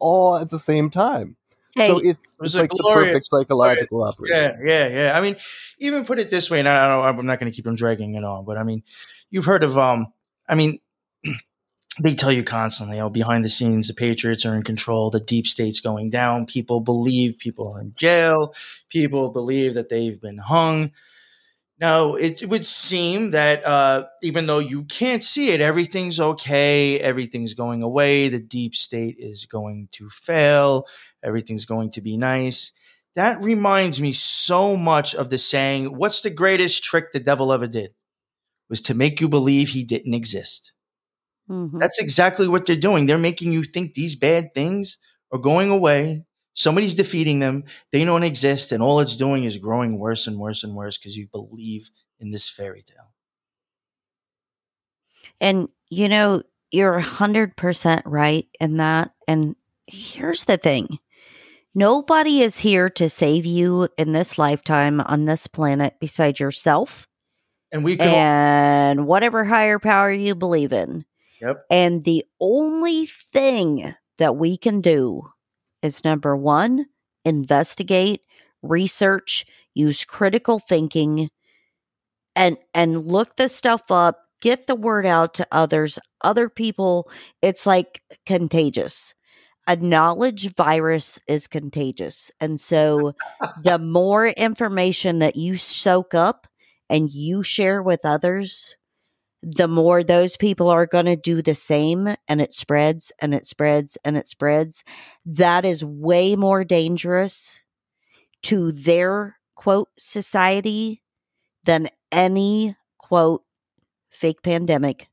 [0.00, 1.36] all at the same time.
[1.76, 4.36] Hey, so it's, it's like glorious, the perfect psychological operation.
[4.36, 5.18] Yeah, yeah, yeah.
[5.18, 5.36] I mean,
[5.78, 8.14] even put it this way, and I don't, I'm not going to keep them dragging
[8.14, 8.82] it on, but I mean,
[9.30, 10.12] you've heard of, um,
[10.48, 10.80] I mean,
[12.00, 15.46] they tell you constantly, oh, behind the scenes, the Patriots are in control, the deep
[15.46, 16.46] state's going down.
[16.46, 18.54] People believe people are in jail.
[18.88, 20.92] People believe that they've been hung.
[21.80, 27.00] Now, it, it would seem that uh, even though you can't see it, everything's okay,
[27.00, 30.86] everything's going away, the deep state is going to fail,
[31.22, 32.72] everything's going to be nice.
[33.16, 37.66] That reminds me so much of the saying, What's the greatest trick the devil ever
[37.66, 37.94] did?
[38.68, 40.72] Was to make you believe he didn't exist.
[41.50, 41.78] Mm-hmm.
[41.78, 43.06] That's exactly what they're doing.
[43.06, 44.98] They're making you think these bad things
[45.32, 46.26] are going away.
[46.54, 47.64] Somebody's defeating them.
[47.92, 48.72] They don't exist.
[48.72, 52.30] And all it's doing is growing worse and worse and worse because you believe in
[52.30, 53.12] this fairy tale.
[55.40, 59.12] And, you know, you're 100% right in that.
[59.26, 59.56] And
[59.86, 60.98] here's the thing
[61.74, 67.06] nobody is here to save you in this lifetime on this planet besides yourself.
[67.72, 71.04] And we can and all- whatever higher power you believe in.
[71.40, 71.64] Yep.
[71.70, 75.30] And the only thing that we can do
[75.82, 76.86] is number one,
[77.24, 78.22] investigate,
[78.62, 81.30] research, use critical thinking,
[82.36, 87.10] and and look this stuff up, get the word out to others, other people.
[87.42, 89.14] It's like contagious.
[89.66, 92.30] A knowledge virus is contagious.
[92.40, 93.12] And so
[93.62, 96.46] the more information that you soak up
[96.88, 98.76] and you share with others,
[99.42, 103.46] the more those people are going to do the same and it spreads and it
[103.46, 104.84] spreads and it spreads.
[105.24, 107.60] That is way more dangerous
[108.42, 111.02] to their quote society
[111.64, 113.42] than any quote
[114.10, 115.08] fake pandemic.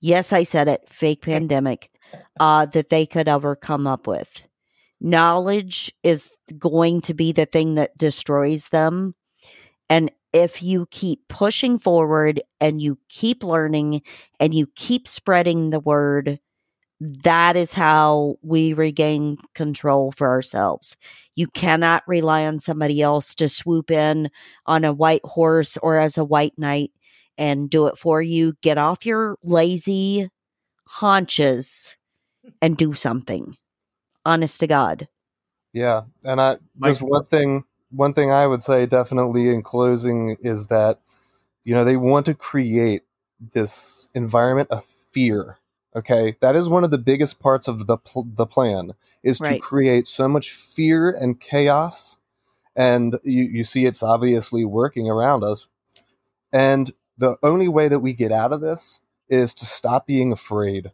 [0.00, 1.90] Yes, I said it, fake pandemic
[2.38, 4.46] uh, that they could ever come up with.
[5.00, 9.14] Knowledge is going to be the thing that destroys them.
[9.88, 14.02] And if you keep pushing forward and you keep learning
[14.38, 16.38] and you keep spreading the word,
[17.00, 20.96] that is how we regain control for ourselves.
[21.36, 24.30] You cannot rely on somebody else to swoop in
[24.66, 26.90] on a white horse or as a white knight
[27.36, 28.54] and do it for you.
[28.62, 30.28] Get off your lazy
[30.86, 31.96] haunches
[32.60, 33.56] and do something.
[34.24, 35.08] Honest to God.
[35.72, 36.02] Yeah.
[36.24, 41.00] And I there's one thing one thing I would say definitely in closing is that
[41.64, 43.02] you know they want to create
[43.52, 45.58] this environment of fear.
[45.96, 48.92] Okay, that is one of the biggest parts of the pl- the plan
[49.22, 49.54] is right.
[49.54, 52.18] to create so much fear and chaos,
[52.76, 55.68] and you you see it's obviously working around us.
[56.52, 60.92] And the only way that we get out of this is to stop being afraid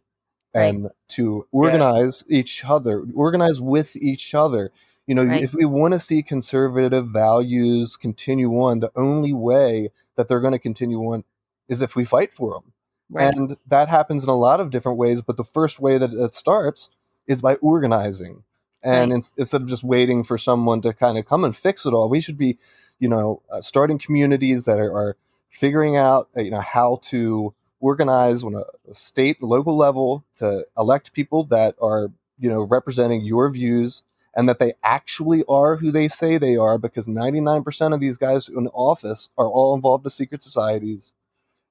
[0.55, 2.39] and to organize yeah.
[2.39, 4.71] each other, organize with each other
[5.07, 5.43] you know, right.
[5.43, 10.53] if we want to see conservative values continue on, the only way that they're going
[10.53, 11.25] to continue on
[11.69, 12.73] is if we fight for them.
[13.11, 13.35] Right.
[13.35, 15.21] And that happens in a lot of different ways.
[15.21, 16.89] But the first way that it starts
[17.27, 18.45] is by organizing.
[18.83, 19.17] And right.
[19.17, 22.09] in, instead of just waiting for someone to kind of come and fix it all,
[22.09, 22.59] we should be,
[22.99, 25.17] you know, uh, starting communities that are, are
[25.51, 30.67] figuring out, uh, you know, how to organize on a, a state, local level to
[30.79, 34.03] elect people that are, you know, representing your views
[34.37, 38.49] and that they actually are who they say they are because 99% of these guys
[38.49, 41.13] in office are all involved in secret societies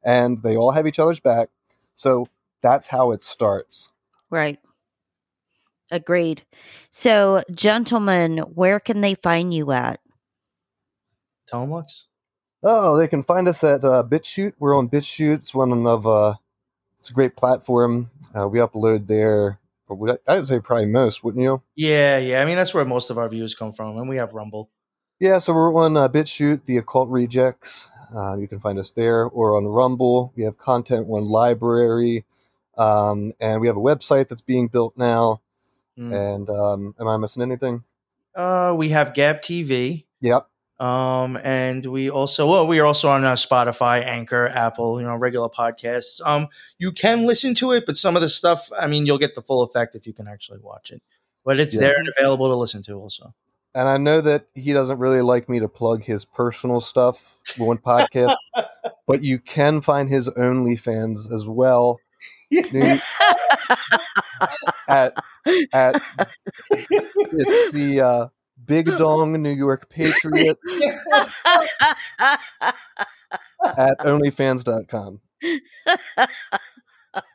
[0.03, 1.49] and they all have each other's back.
[1.95, 2.27] So
[2.61, 3.90] that's how it starts.
[4.30, 4.60] Right.
[5.91, 6.44] Agreed.
[6.90, 9.99] So, gentlemen, where can they find you at?
[11.48, 12.07] Tell them, Lux.
[12.64, 14.53] Oh, they can find us at uh, BitChute.
[14.57, 15.35] We're on BitChute.
[15.35, 16.35] It's one of uh,
[16.98, 18.10] it's a great platform.
[18.34, 21.62] Uh, we upload there would I, would say probably most, wouldn't you?
[21.76, 22.42] Yeah, yeah.
[22.42, 24.70] I mean, that's where most of our views come from, and we have Rumble.
[25.20, 27.90] Yeah, so we're on uh, BitChute, the Occult Rejects.
[28.16, 30.34] Uh, you can find us there, or on Rumble.
[30.36, 32.26] We have content one library,
[32.78, 35.42] um, and we have a website that's being built now.
[35.98, 36.36] Mm.
[36.36, 37.84] And um, am I missing anything?
[38.36, 40.06] Uh, we have Gab TV.
[40.22, 40.48] Yep.
[40.80, 45.16] Um, and we also, well, we are also on uh, Spotify, Anchor, Apple, you know,
[45.16, 46.20] regular podcasts.
[46.26, 46.48] Um,
[46.78, 49.41] you can listen to it, but some of the stuff, I mean, you'll get the
[49.41, 51.02] full effect if you can actually watch it.
[51.45, 51.82] But it's yeah.
[51.82, 53.34] there and available to listen to also.
[53.76, 57.80] And I know that he doesn't really like me to plug his personal stuff one
[57.80, 58.36] podcast,
[59.08, 62.00] but you can find his OnlyFans as well.
[62.52, 63.00] Yeah.
[64.88, 65.14] at
[65.74, 66.02] at
[67.32, 68.28] it's the uh,
[68.65, 70.57] Big Dong New York Patriot
[73.77, 75.19] at onlyfans.com.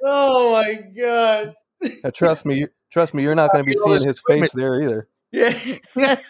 [0.05, 1.55] Oh my god.
[2.02, 5.09] Now, trust me, trust me, you're not going to be seeing his face there either.
[5.30, 5.52] Yeah.
[5.94, 6.22] that's,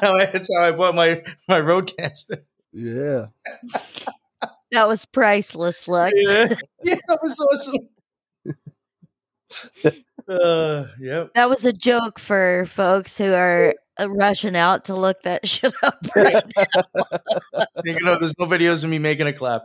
[0.00, 2.44] how I, that's how I bought my my RODECaster.
[2.72, 3.26] Yeah.
[4.72, 6.12] That was priceless, Lux.
[6.16, 6.54] Yeah,
[6.84, 7.88] yeah that was awesome.
[10.30, 11.34] Uh, yep.
[11.34, 15.72] That was a joke for folks who are uh, rushing out to look that shit
[15.82, 17.64] up right now.
[17.84, 19.62] you know, there's no videos of me making a clap.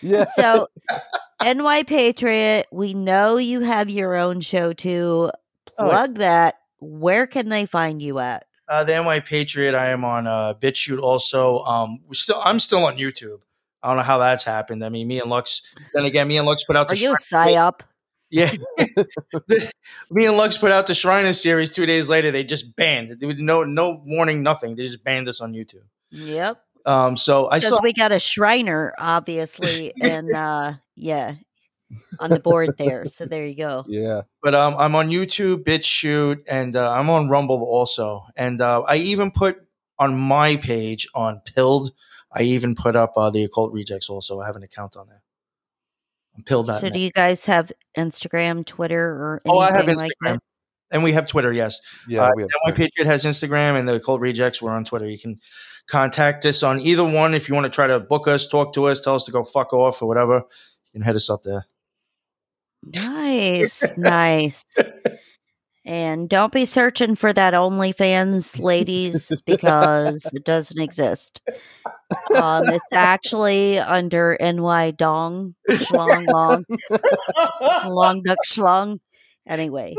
[0.00, 0.24] Yeah.
[0.24, 0.68] So,
[1.42, 5.30] NY Patriot, we know you have your own show too.
[5.78, 6.56] Oh, Plug that.
[6.80, 8.46] Where can they find you at?
[8.68, 9.74] Uh, the NY Patriot.
[9.74, 11.58] I am on uh, BitChute also.
[11.60, 13.40] Um, we're still, I'm still on YouTube.
[13.82, 14.84] I don't know how that's happened.
[14.84, 15.62] I mean, me and Lux.
[15.92, 16.90] Then again, me and Lux put out.
[16.90, 17.80] Are the you a Shrine- psyop?
[18.32, 18.50] Yeah,
[19.46, 19.70] The-
[20.10, 21.68] me and Lux put out the Shriner series.
[21.70, 23.16] Two days later, they just banned.
[23.20, 24.74] There was no no warning, nothing.
[24.74, 25.84] They just banned us on YouTube.
[26.10, 26.60] Yep.
[26.86, 27.80] Um, so I Because saw.
[27.82, 31.34] we got a Shriner, obviously, and uh, yeah,
[32.18, 33.04] on the board there.
[33.04, 33.84] So there you go.
[33.86, 34.22] Yeah.
[34.42, 38.24] But um, I'm on YouTube, BitChute, and uh, I'm on Rumble also.
[38.36, 39.58] And uh, I even put
[39.98, 41.92] on my page on Pilled.
[42.34, 44.40] I even put up uh, the Occult Rejects also.
[44.40, 45.21] I have an account on there.
[46.36, 46.80] On Pilled.net.
[46.80, 50.24] So do you guys have Instagram, Twitter, or oh, I have anything Instagram.
[50.24, 50.40] like that?
[50.92, 51.80] and we have Twitter, yes.
[52.06, 52.24] Yeah.
[52.24, 55.08] Uh, we NY Patriot has Instagram, and the Occult Rejects, we're on Twitter.
[55.08, 55.40] You can
[55.88, 58.84] contact us on either one if you want to try to book us, talk to
[58.84, 60.36] us, tell us to go fuck off or whatever.
[60.92, 61.66] You can hit us up there.
[62.84, 64.64] Nice, nice.
[65.84, 71.42] And don't be searching for that OnlyFans, ladies, because it doesn't exist.
[72.34, 76.64] Um, it's actually under NY Dong Schlong Long
[77.88, 78.98] Long Duck Schlong.
[79.48, 79.94] Anyway,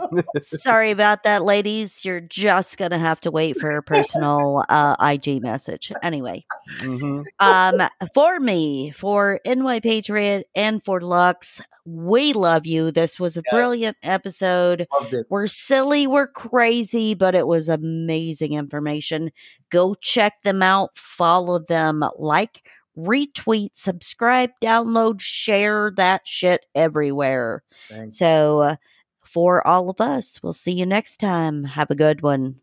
[0.40, 2.04] sorry about that, ladies.
[2.04, 5.92] You're just gonna have to wait for a personal uh, IG message.
[6.02, 6.44] Anyway,
[6.80, 7.80] hmm um
[8.14, 12.90] for me for ny patriot and for lux we love you.
[12.90, 13.52] This was a Yes.
[13.54, 14.86] brilliant episode.
[14.92, 15.26] Loved it.
[15.30, 19.30] we're silly we're crazy but it was amazing information.
[19.70, 20.90] Go check them out.
[20.96, 22.02] Follow them.
[22.18, 22.62] Like
[22.96, 28.18] retweet subscribe download share that shit everywhere Thanks.
[28.18, 28.76] so uh,
[29.24, 32.60] for all of us we'll see you next time have a good one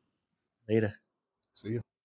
[0.68, 0.96] Later.
[1.56, 1.82] See you.